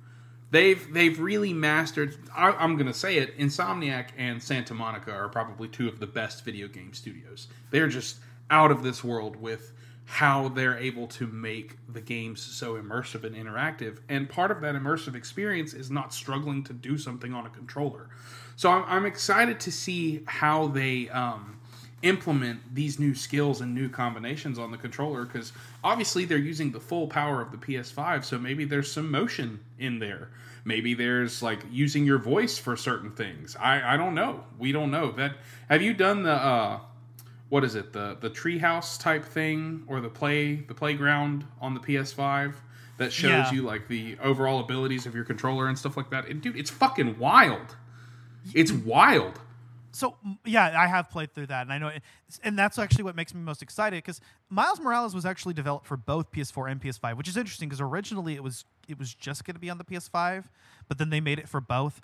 [0.50, 2.16] They've they've really mastered.
[2.36, 3.38] I, I'm gonna say it.
[3.38, 7.50] Insomniac and Santa Monica are probably two of the best video game studios.
[7.70, 8.18] They're just
[8.50, 9.74] out of this world with
[10.06, 13.98] how they're able to make the games so immersive and interactive.
[14.08, 18.10] And part of that immersive experience is not struggling to do something on a controller.
[18.56, 21.60] So I'm, I'm excited to see how they um,
[22.04, 25.52] implement these new skills and new combinations on the controller because
[25.84, 28.24] obviously they're using the full power of the PS5.
[28.24, 30.30] So maybe there's some motion in there.
[30.64, 33.58] Maybe there's like using your voice for certain things.
[33.60, 34.46] I, I don't know.
[34.58, 35.34] We don't know that.
[35.70, 36.80] Have you done the uh,
[37.50, 41.80] what is it the the treehouse type thing or the play the playground on the
[41.80, 42.54] PS5
[42.98, 43.52] that shows Yeah.
[43.52, 46.28] you like the overall abilities of your controller and stuff like that.
[46.28, 47.76] And, dude, it's fucking wild.
[48.56, 49.40] It's wild.
[49.92, 52.04] So yeah, I have played through that, and I know, it,
[52.44, 54.20] and that's actually what makes me most excited because
[54.50, 58.36] Miles Morales was actually developed for both PS4 and PS5, which is interesting because originally
[58.36, 60.46] it was it was just going to be on the PS5,
[60.88, 62.00] but then they made it for both.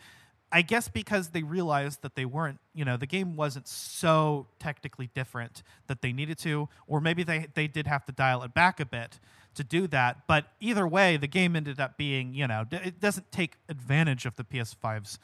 [0.54, 5.10] I guess because they realized that they weren't, you know, the game wasn't so technically
[5.16, 8.80] different that they needed to, or maybe they they did have to dial it back
[8.80, 9.20] a bit
[9.56, 10.28] to do that.
[10.28, 14.36] But either way, the game ended up being, you know, it doesn't take advantage of
[14.36, 15.18] the PS5's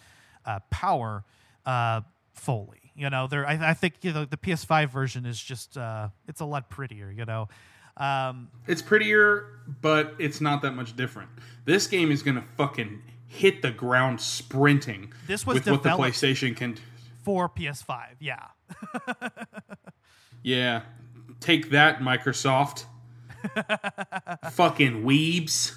[0.45, 1.23] uh, power
[1.65, 2.01] uh,
[2.34, 2.91] fully.
[2.95, 3.47] You know, there.
[3.47, 7.11] I, I think you know the PS5 version is just uh, it's a lot prettier.
[7.11, 7.49] You know,
[7.97, 9.45] um, It's prettier,
[9.82, 11.30] but it's not that much different.
[11.65, 15.13] This game is gonna fucking hit the ground sprinting.
[15.27, 16.77] This was with what the PlayStation can.
[17.23, 18.47] for PS5, yeah.
[20.43, 20.84] Yeah,
[21.39, 22.86] take that, Microsoft.
[24.51, 25.75] fucking weebs.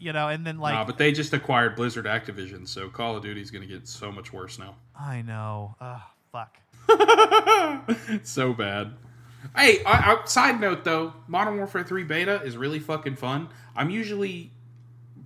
[0.00, 3.22] You know, and then like Nah, but they just acquired Blizzard Activision, so Call of
[3.22, 4.76] Duty's gonna get so much worse now.
[4.98, 6.58] I know, uh, fuck.
[8.22, 8.94] so bad.
[9.56, 13.48] Hey, I, I, side note though, Modern Warfare 3 beta is really fucking fun.
[13.74, 14.52] I'm usually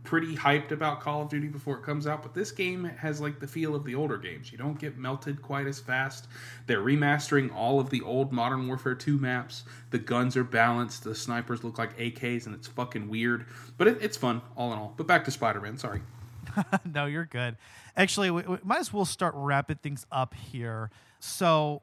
[0.05, 3.39] pretty hyped about Call of Duty before it comes out, but this game has like
[3.39, 4.51] the feel of the older games.
[4.51, 6.27] You don't get melted quite as fast.
[6.67, 9.65] They're remastering all of the old Modern Warfare 2 maps.
[9.91, 11.05] The guns are balanced.
[11.05, 13.47] The snipers look like AKs, and it's fucking weird.
[13.79, 14.95] But it, it's fun, all in all.
[14.97, 15.79] But back to Spider Man.
[15.79, 16.03] Sorry.
[16.85, 17.57] no, you're good.
[17.97, 20.91] Actually, we, we might as well start wrapping things up here.
[21.21, 21.83] So,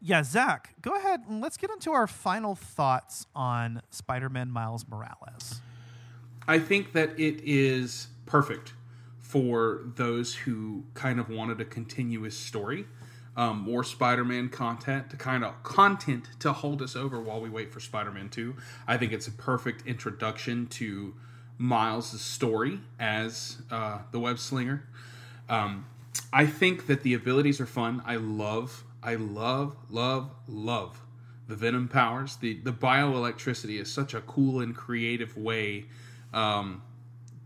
[0.00, 5.62] yeah, Zach, go ahead and let's get into our final thoughts on Spider-Man Miles Morales.
[6.48, 8.72] I think that it is perfect
[9.18, 12.86] for those who kind of wanted a continuous story,
[13.36, 17.72] um, more Spider-Man content to kind of content to hold us over while we wait
[17.72, 18.54] for Spider-Man Two.
[18.86, 21.14] I think it's a perfect introduction to
[21.58, 24.84] Miles' story as uh, the web slinger.
[25.48, 25.86] Um,
[26.32, 28.02] I think that the abilities are fun.
[28.06, 31.02] I love, I love, love, love
[31.48, 32.36] the Venom powers.
[32.36, 35.86] The the bioelectricity is such a cool and creative way
[36.32, 36.82] um,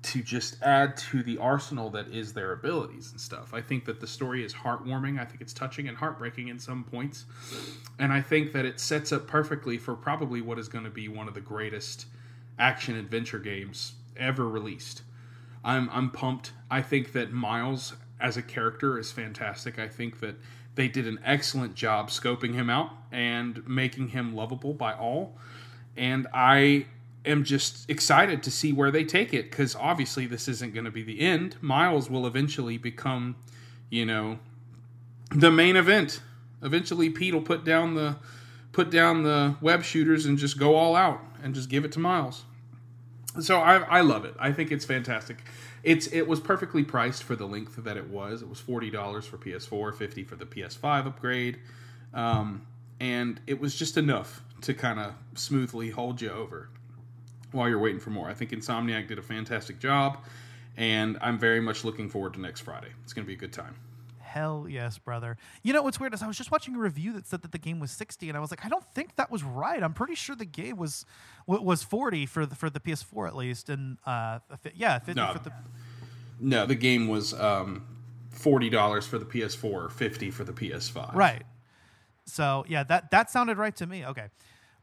[0.02, 3.52] to just add to the arsenal that is their abilities and stuff.
[3.52, 5.20] I think that the story is heartwarming.
[5.20, 7.26] I think it's touching and heartbreaking in some points,
[7.98, 11.08] and I think that it sets up perfectly for probably what is going to be
[11.08, 12.06] one of the greatest
[12.58, 15.02] action adventure games ever released.
[15.64, 16.52] I'm I'm pumped.
[16.70, 19.78] I think that Miles as a character is fantastic.
[19.78, 20.36] I think that
[20.74, 25.36] they did an excellent job scoping him out and making him lovable by all.
[25.96, 26.86] And I
[27.24, 30.90] am just excited to see where they take it because obviously this isn't going to
[30.90, 31.56] be the end.
[31.60, 33.36] Miles will eventually become,
[33.90, 34.38] you know,
[35.30, 36.20] the main event.
[36.62, 38.16] Eventually, Pete will put down the
[38.72, 41.98] put down the web shooters and just go all out and just give it to
[41.98, 42.44] Miles.
[43.40, 44.34] So I, I love it.
[44.38, 45.44] I think it's fantastic.
[45.82, 48.42] It's it was perfectly priced for the length that it was.
[48.42, 51.58] It was forty dollars for PS4, fifty for the PS5 upgrade,
[52.12, 52.66] um,
[52.98, 56.68] and it was just enough to kind of smoothly hold you over
[57.52, 58.28] while you're waiting for more.
[58.28, 60.18] I think Insomniac did a fantastic job,
[60.76, 62.88] and I'm very much looking forward to next Friday.
[63.04, 63.76] It's going to be a good time.
[64.20, 65.36] Hell yes, brother.
[65.64, 67.58] You know what's weird is I was just watching a review that said that the
[67.58, 69.82] game was 60, and I was like, I don't think that was right.
[69.82, 71.04] I'm pretty sure the game was
[71.46, 74.38] was 40 for the for the PS4 at least, and uh,
[74.74, 75.32] yeah, 50 No.
[75.32, 75.52] for the
[76.38, 77.84] No, the game was um,
[78.30, 81.12] forty dollars for the PS4, fifty for the PS5.
[81.14, 81.42] right.
[82.26, 84.06] So yeah, that that sounded right to me.
[84.06, 84.26] Okay.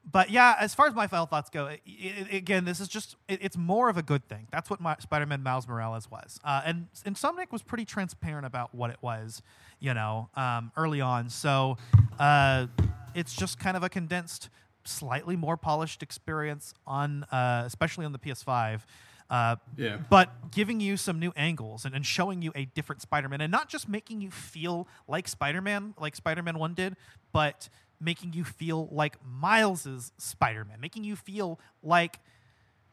[0.09, 3.17] But yeah, as far as my final thoughts go, i i again, this is just,
[3.27, 4.47] it, it's more of a good thing.
[4.51, 6.39] That's what my, Spider Man Miles Morales was.
[6.43, 9.41] Uh, and Insomniac was pretty transparent about what it was,
[9.79, 11.29] you know, um, early on.
[11.29, 11.77] So
[12.19, 12.67] uh,
[13.15, 14.49] it's just kind of a condensed,
[14.85, 18.81] slightly more polished experience on, uh, especially on the PS5.
[19.29, 19.97] Uh, Yeah.
[20.09, 23.67] but giving you some new angles and, and showing you a different Spider-Man and not
[23.67, 26.95] just making you feel like Spider-Man, like Spider-Man 1 did,
[27.33, 27.67] but
[27.99, 32.19] making you feel like Miles's Spider-Man, making you feel like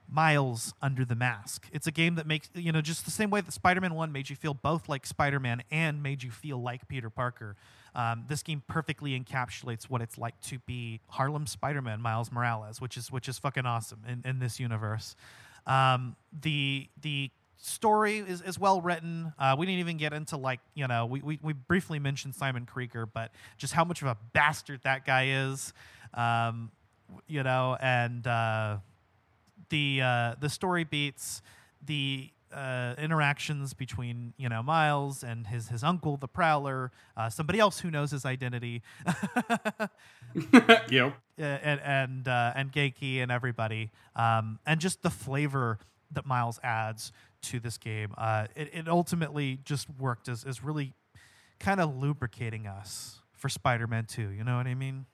[0.08, 1.66] Miles under the mask.
[1.72, 4.28] It's a game that makes you know just the same way that Spider-Man 1 made
[4.28, 7.56] you feel both like Spider-Man and made you feel like Peter Parker.
[7.94, 12.96] Um, this game perfectly encapsulates what it's like to be Harlem Spider-Man Miles Morales, which
[12.96, 15.16] is which is fucking awesome in, in this universe.
[15.66, 17.30] Um, the the
[17.64, 19.32] story is, is well written.
[19.38, 22.66] Uh, we didn't even get into like you know we, we, we briefly mentioned Simon
[22.66, 25.72] Krieger, but just how much of a bastard that guy is,
[26.12, 26.70] um,
[27.26, 28.76] you know, and uh,
[29.70, 31.42] the uh, the story beats,
[31.84, 37.58] the uh, interactions between you know Miles and his his uncle, the Prowler, uh, somebody
[37.58, 38.82] else who knows his identity,
[40.90, 41.16] yep.
[41.38, 45.78] and and uh, and Ganke and everybody, um, and just the flavor
[46.12, 47.12] that Miles adds
[47.44, 48.14] to this game.
[48.16, 50.94] Uh, it, it ultimately just worked as as really
[51.58, 54.30] kind of lubricating us for Spider-Man 2.
[54.30, 55.06] You know what I mean?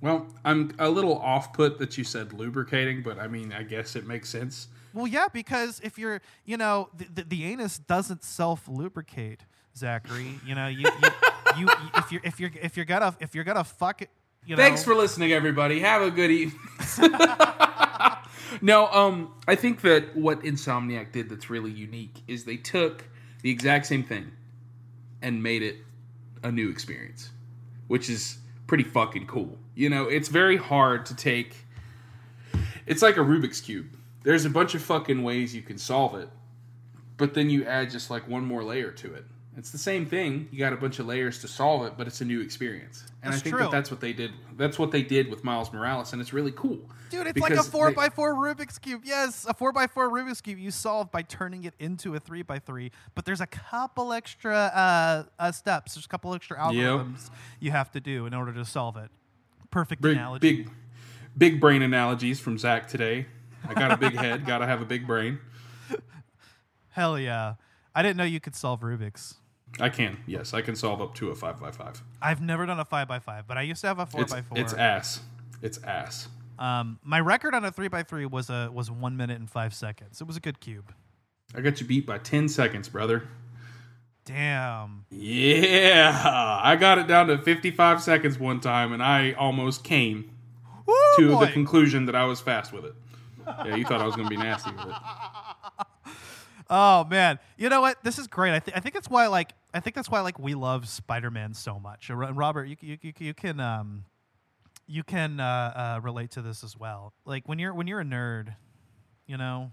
[0.00, 3.96] Well, I'm a little off put that you said lubricating, but I mean, I guess
[3.96, 4.68] it makes sense.
[4.94, 9.44] Well, yeah, because if you're, you know, the, the, the anus doesn't self lubricate,
[9.76, 10.38] Zachary.
[10.46, 11.10] You know, you, you,
[11.58, 14.10] you, if you're if you're if you're gonna if you're gonna fuck it,
[14.46, 14.62] you know.
[14.62, 15.80] Thanks for listening, everybody.
[15.80, 16.60] Have a good evening.
[18.60, 23.04] no, um, I think that what Insomniac did that's really unique is they took
[23.42, 24.30] the exact same thing
[25.22, 25.76] and made it
[26.42, 27.30] a new experience,
[27.88, 29.58] which is pretty fucking cool.
[29.74, 31.56] You know, it's very hard to take.
[32.86, 33.86] It's like a Rubik's cube.
[34.22, 36.28] There's a bunch of fucking ways you can solve it,
[37.16, 39.24] but then you add just like one more layer to it.
[39.58, 40.48] It's the same thing.
[40.52, 43.02] You got a bunch of layers to solve it, but it's a new experience.
[43.24, 43.64] And That's I think true.
[43.64, 44.30] that that's what they did.
[44.56, 46.78] That's what they did with Miles Morales, and it's really cool.
[47.10, 49.02] Dude, it's like a four they- by four Rubik's cube.
[49.04, 52.42] Yes, a four by four Rubik's cube you solve by turning it into a three
[52.42, 52.92] by three.
[53.16, 55.96] But there's a couple extra uh, uh, steps.
[55.96, 57.28] There's a couple extra algorithms
[57.58, 59.10] you have to do in order to solve it.
[59.72, 60.56] Perfect big, analogy.
[60.56, 60.70] big,
[61.36, 63.26] big brain analogies from Zach today.
[63.68, 64.46] I got a big head.
[64.46, 65.40] Got to have a big brain.
[66.90, 67.54] Hell yeah!
[67.92, 69.34] I didn't know you could solve Rubik's.
[69.80, 70.18] I can.
[70.26, 72.02] Yes, I can solve up to a five by five.
[72.20, 74.32] I've never done a five by five, but I used to have a four It's
[74.32, 74.58] by four.
[74.58, 75.20] it's ass.
[75.62, 76.28] It's ass.
[76.58, 79.72] Um, my record on a three by three was a was one minute and five
[79.74, 80.20] seconds.
[80.20, 80.92] It was a good cube.
[81.54, 83.28] I got you beat by ten seconds, brother.
[84.24, 85.06] Damn.
[85.10, 90.30] Yeah, I got it down to fifty-five seconds one time, and I almost came
[90.86, 91.46] Woo, to boy.
[91.46, 92.94] the conclusion that I was fast with it.
[93.64, 94.94] Yeah, you thought I was going to be nasty with it.
[96.70, 98.02] Oh man, you know what?
[98.04, 98.52] This is great.
[98.54, 101.54] I, th- I think that's why like I think that's why like we love Spider-Man
[101.54, 102.10] so much.
[102.10, 104.04] And Robert, you you, you, you can um
[104.86, 107.12] you can uh, uh, relate to this as well.
[107.24, 108.54] Like when you're when you're a nerd,
[109.26, 109.70] you know,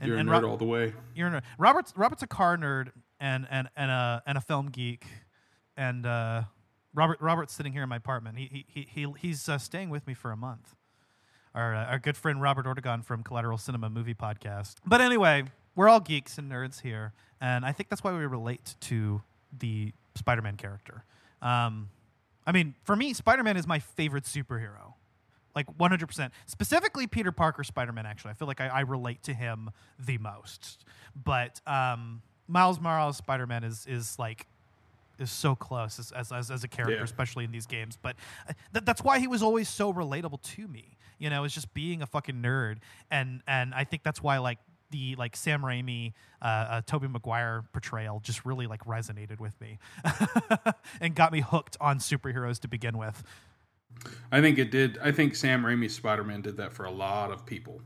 [0.00, 0.92] and, You're a and nerd Ro- all the way.
[1.14, 1.42] you're a nerd.
[1.58, 2.88] Robert's Robert's a car nerd
[3.20, 5.06] and and and a and a film geek,
[5.76, 6.42] and uh,
[6.94, 8.38] Robert Robert's sitting here in my apartment.
[8.38, 10.74] He he he, he he's uh, staying with me for a month.
[11.54, 14.76] Our uh, our good friend Robert Ortegon from Collateral Cinema Movie Podcast.
[14.86, 15.44] But anyway,
[15.76, 19.22] we're all geeks and nerds here, and I think that's why we relate to
[19.58, 21.04] the Spider-Man character.
[21.42, 21.88] Um,
[22.46, 24.94] I mean, for me, Spider-Man is my favorite superhero.
[25.54, 28.32] Like 100% specifically peter parker spider-man actually.
[28.32, 29.70] I feel like i, I relate to him
[30.04, 30.84] the most.
[31.14, 34.46] But um, miles morales spider-man is is like
[35.20, 37.04] is so close as, as, as, as a character Yeah.
[37.04, 37.96] especially in these games.
[38.02, 38.16] But
[38.48, 40.96] uh, th- that's why he was always so relatable to me.
[41.20, 42.78] You know it's just being a fucking nerd.
[43.12, 44.58] And and i think that's why like
[44.94, 49.78] the like Sam Raimi, uh, uh, Tobey Maguire portrayal just really like resonated with me,
[51.00, 53.24] and got me hooked on superheroes to begin with.
[54.30, 54.98] I think it did.
[55.02, 57.80] I think Sam Raimi's Spider Man did that for a lot of people,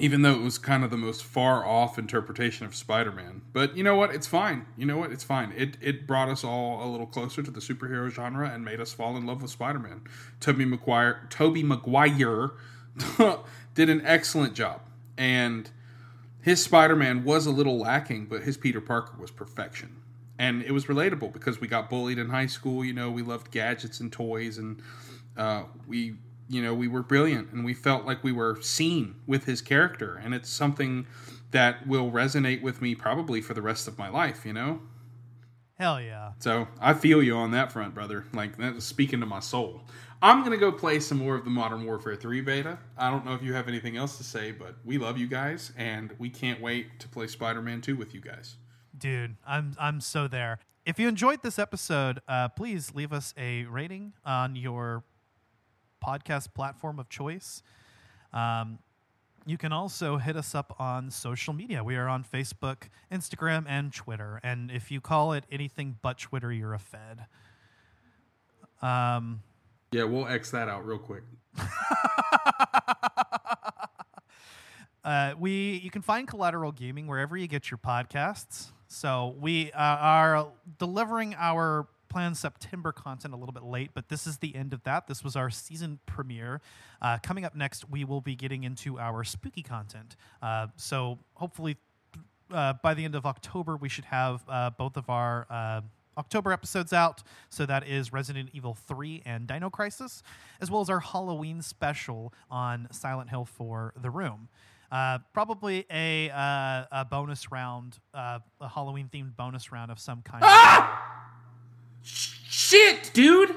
[0.00, 3.42] even though it was kind of the most far off interpretation of Spider Man.
[3.52, 4.12] But you know what?
[4.12, 4.66] It's fine.
[4.76, 5.12] You know what?
[5.12, 5.52] It's fine.
[5.56, 8.92] It it brought us all a little closer to the superhero genre and made us
[8.92, 10.02] fall in love with Spider Man.
[10.40, 12.50] Tobey Maguire, Tobey Maguire,
[13.74, 14.80] did an excellent job,
[15.16, 15.70] and
[16.40, 20.02] his Spider Man was a little lacking, but his Peter Parker was perfection.
[20.38, 22.84] And it was relatable because we got bullied in high school.
[22.84, 24.80] You know, we loved gadgets and toys, and
[25.36, 26.14] uh, we,
[26.48, 30.20] you know, we were brilliant, and we felt like we were seen with his character.
[30.22, 31.06] And it's something
[31.50, 34.46] that will resonate with me probably for the rest of my life.
[34.46, 34.80] You know,
[35.78, 36.32] Hell yeah.
[36.38, 38.24] so I feel you on that front, brother.
[38.32, 39.82] Like that is speaking to my soul.
[40.20, 42.78] I'm gonna go play some more of the Modern Warfare 3 beta.
[42.96, 45.72] I don't know if you have anything else to say, but we love you guys,
[45.76, 48.56] and we can't wait to play Spider-Man 2 with you guys.
[48.96, 50.58] Dude, I'm I'm so there.
[50.84, 55.04] If you enjoyed this episode, uh, please leave us a rating on your
[56.04, 57.62] podcast platform of choice.
[58.32, 58.78] Um,
[59.46, 61.82] you can also hit us up on social media.
[61.84, 64.40] We are on Facebook, Instagram, and Twitter.
[64.42, 67.26] And if you call it anything but Twitter, you're a fed.
[68.82, 69.42] Um,
[69.90, 71.22] Yeah, we'll X that out real quick.
[75.04, 78.66] Uh, we you can find Collateral Gaming wherever you get your podcasts.
[78.88, 84.26] So we uh, are delivering our planned September content a little bit late, but this
[84.26, 85.06] is the end of that.
[85.06, 86.60] This was our season premiere.
[87.00, 90.16] Uh, coming up next, we will be getting into our spooky content.
[90.42, 91.78] Uh, so hopefully,
[92.50, 95.82] uh, by the end of October, we should have uh, both of our.
[96.18, 97.22] October episodes out.
[97.48, 100.22] So that is Resident Evil 3 and Dino Crisis,
[100.60, 104.48] as well as our Halloween special on Silent Hill 4 The Room.
[104.90, 110.22] Uh, probably a uh, a bonus round, uh, a Halloween themed bonus round of some
[110.22, 110.42] kind.
[110.46, 111.34] Ah!
[112.02, 113.54] Shit, dude.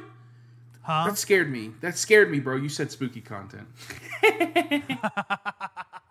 [0.81, 1.05] Huh?
[1.07, 1.71] That scared me.
[1.81, 2.57] That scared me, bro.
[2.57, 3.67] You said spooky content.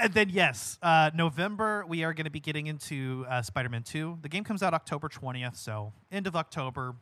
[0.00, 4.18] And then yes, uh, November we are going to be getting into uh, Spider-Man Two.
[4.22, 6.94] The game comes out October twentieth, so end of October.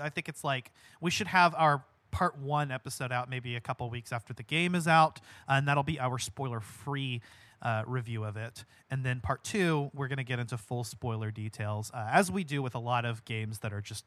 [0.00, 3.88] I think it's like we should have our part one episode out maybe a couple
[3.90, 7.20] weeks after the game is out, and that'll be our spoiler-free
[7.62, 8.64] uh, review of it.
[8.90, 12.44] And then part two, we're going to get into full spoiler details, uh, as we
[12.44, 14.04] do with a lot of games that are just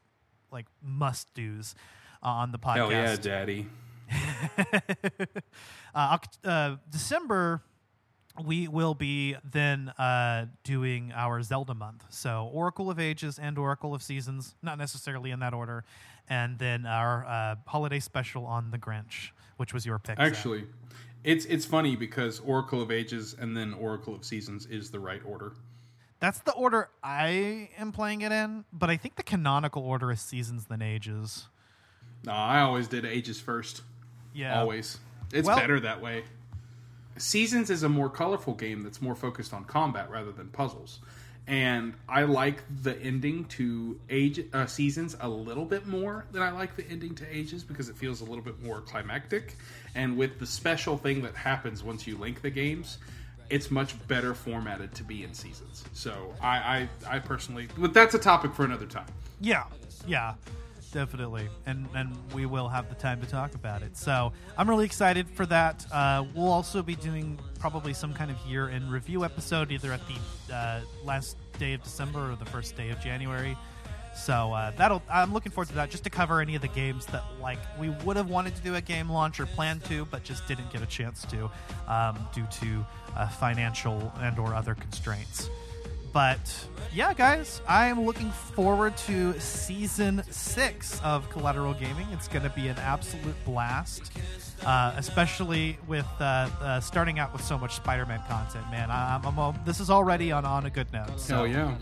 [0.50, 1.74] like must-dos
[2.22, 3.66] uh, on the podcast Hell yeah, daddy.
[5.94, 7.62] uh, uh, December,
[8.44, 12.04] we will be then uh, doing our Zelda month.
[12.10, 15.84] So Oracle of Ages and Oracle of Seasons, not necessarily in that order,
[16.28, 20.16] and then our uh, holiday special on the Grinch, which was your pick.
[20.16, 20.26] Zach.
[20.26, 20.64] Actually,
[21.24, 25.20] it's it's funny because Oracle of Ages and then Oracle of Seasons is the right
[25.24, 25.52] order.
[26.20, 30.20] that's the order I am playing it in, but I think the canonical order is
[30.20, 31.46] Seasons then Ages.
[32.24, 33.82] No, I always did Ages first.
[34.34, 34.98] Yeah, Always.
[35.32, 36.24] It's Well- better that way.
[37.20, 41.00] Seasons is a more colorful game that's more focused on combat rather than puzzles.
[41.46, 46.50] And I like the ending to Age uh, Seasons a little bit more than I
[46.50, 49.56] like the ending to Ages because it feels a little bit more climactic.
[49.94, 52.98] And with the special thing that happens once you link the games,
[53.48, 55.84] it's much better formatted to be in Seasons.
[55.92, 59.08] So I, I, I personally, but that's a topic for another time.
[59.40, 59.64] Yeah,
[60.06, 60.34] yeah,
[60.90, 63.96] definitely, and and we will have the time to talk about it.
[63.96, 65.86] So I'm really excited for that.
[65.92, 70.00] Uh, we'll also be doing probably some kind of year in review episode, either at
[70.06, 73.56] the uh, last day of December or the first day of January.
[74.14, 77.06] So uh, that'll I'm looking forward to that, just to cover any of the games
[77.06, 80.24] that like we would have wanted to do at game launch or planned to, but
[80.24, 81.50] just didn't get a chance to
[81.86, 82.84] um, due to
[83.16, 85.48] uh, financial and or other constraints.
[86.12, 86.40] But
[86.92, 92.08] yeah, guys, I am looking forward to season six of Collateral Gaming.
[92.12, 94.10] It's going to be an absolute blast,
[94.66, 98.68] uh, especially with uh, uh, starting out with so much Spider-Man content.
[98.72, 101.20] Man, I, I'm, I'm, this is already on on a good note.
[101.20, 101.74] So Hell yeah.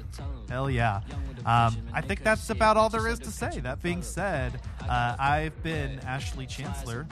[0.51, 1.01] Hell yeah.
[1.47, 3.61] Um, I think that's about all there is to say.
[3.61, 7.07] That being said, uh, I've been Ashley Chancellor.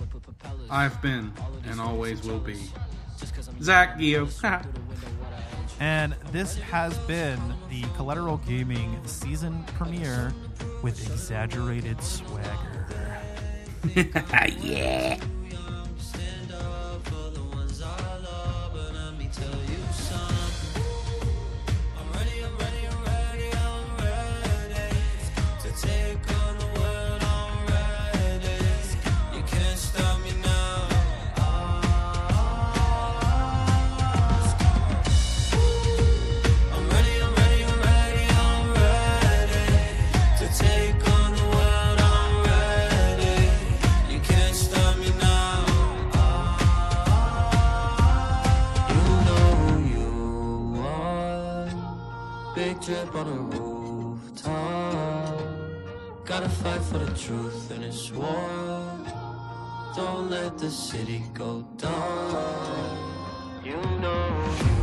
[0.68, 1.32] I've been
[1.66, 2.58] and always will be.
[3.62, 4.30] Zach Gio.
[5.78, 10.32] And this has been the Collateral Gaming season premiere
[10.82, 12.86] with exaggerated swagger.
[14.58, 15.18] yeah.
[57.26, 58.88] Truth in this war.
[59.96, 62.96] Don't let the city go down.
[63.64, 64.26] You know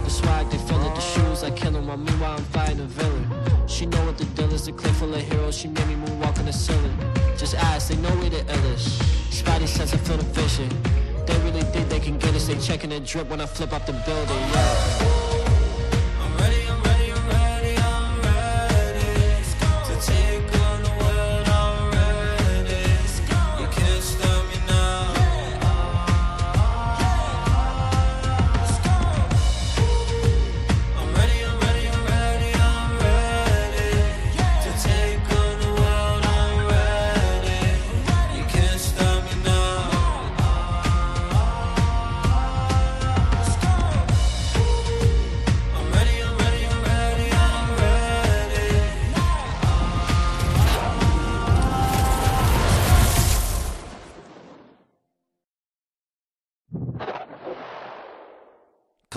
[0.03, 1.87] the swag, they feel it, the shoes, I kill kill 'em.
[1.87, 3.27] While meanwhile, I'm fighting a villain.
[3.67, 5.55] She know what the deal is, the cliff full of heroes.
[5.57, 6.97] She made me moonwalk on the ceiling.
[7.37, 8.87] Just ask, they know we the illest.
[9.31, 10.69] Spidey sense, I feel the vision.
[11.25, 12.47] They really think they can get us.
[12.47, 14.43] They checking the drip when I flip off the building.
[14.53, 15.32] Yeah.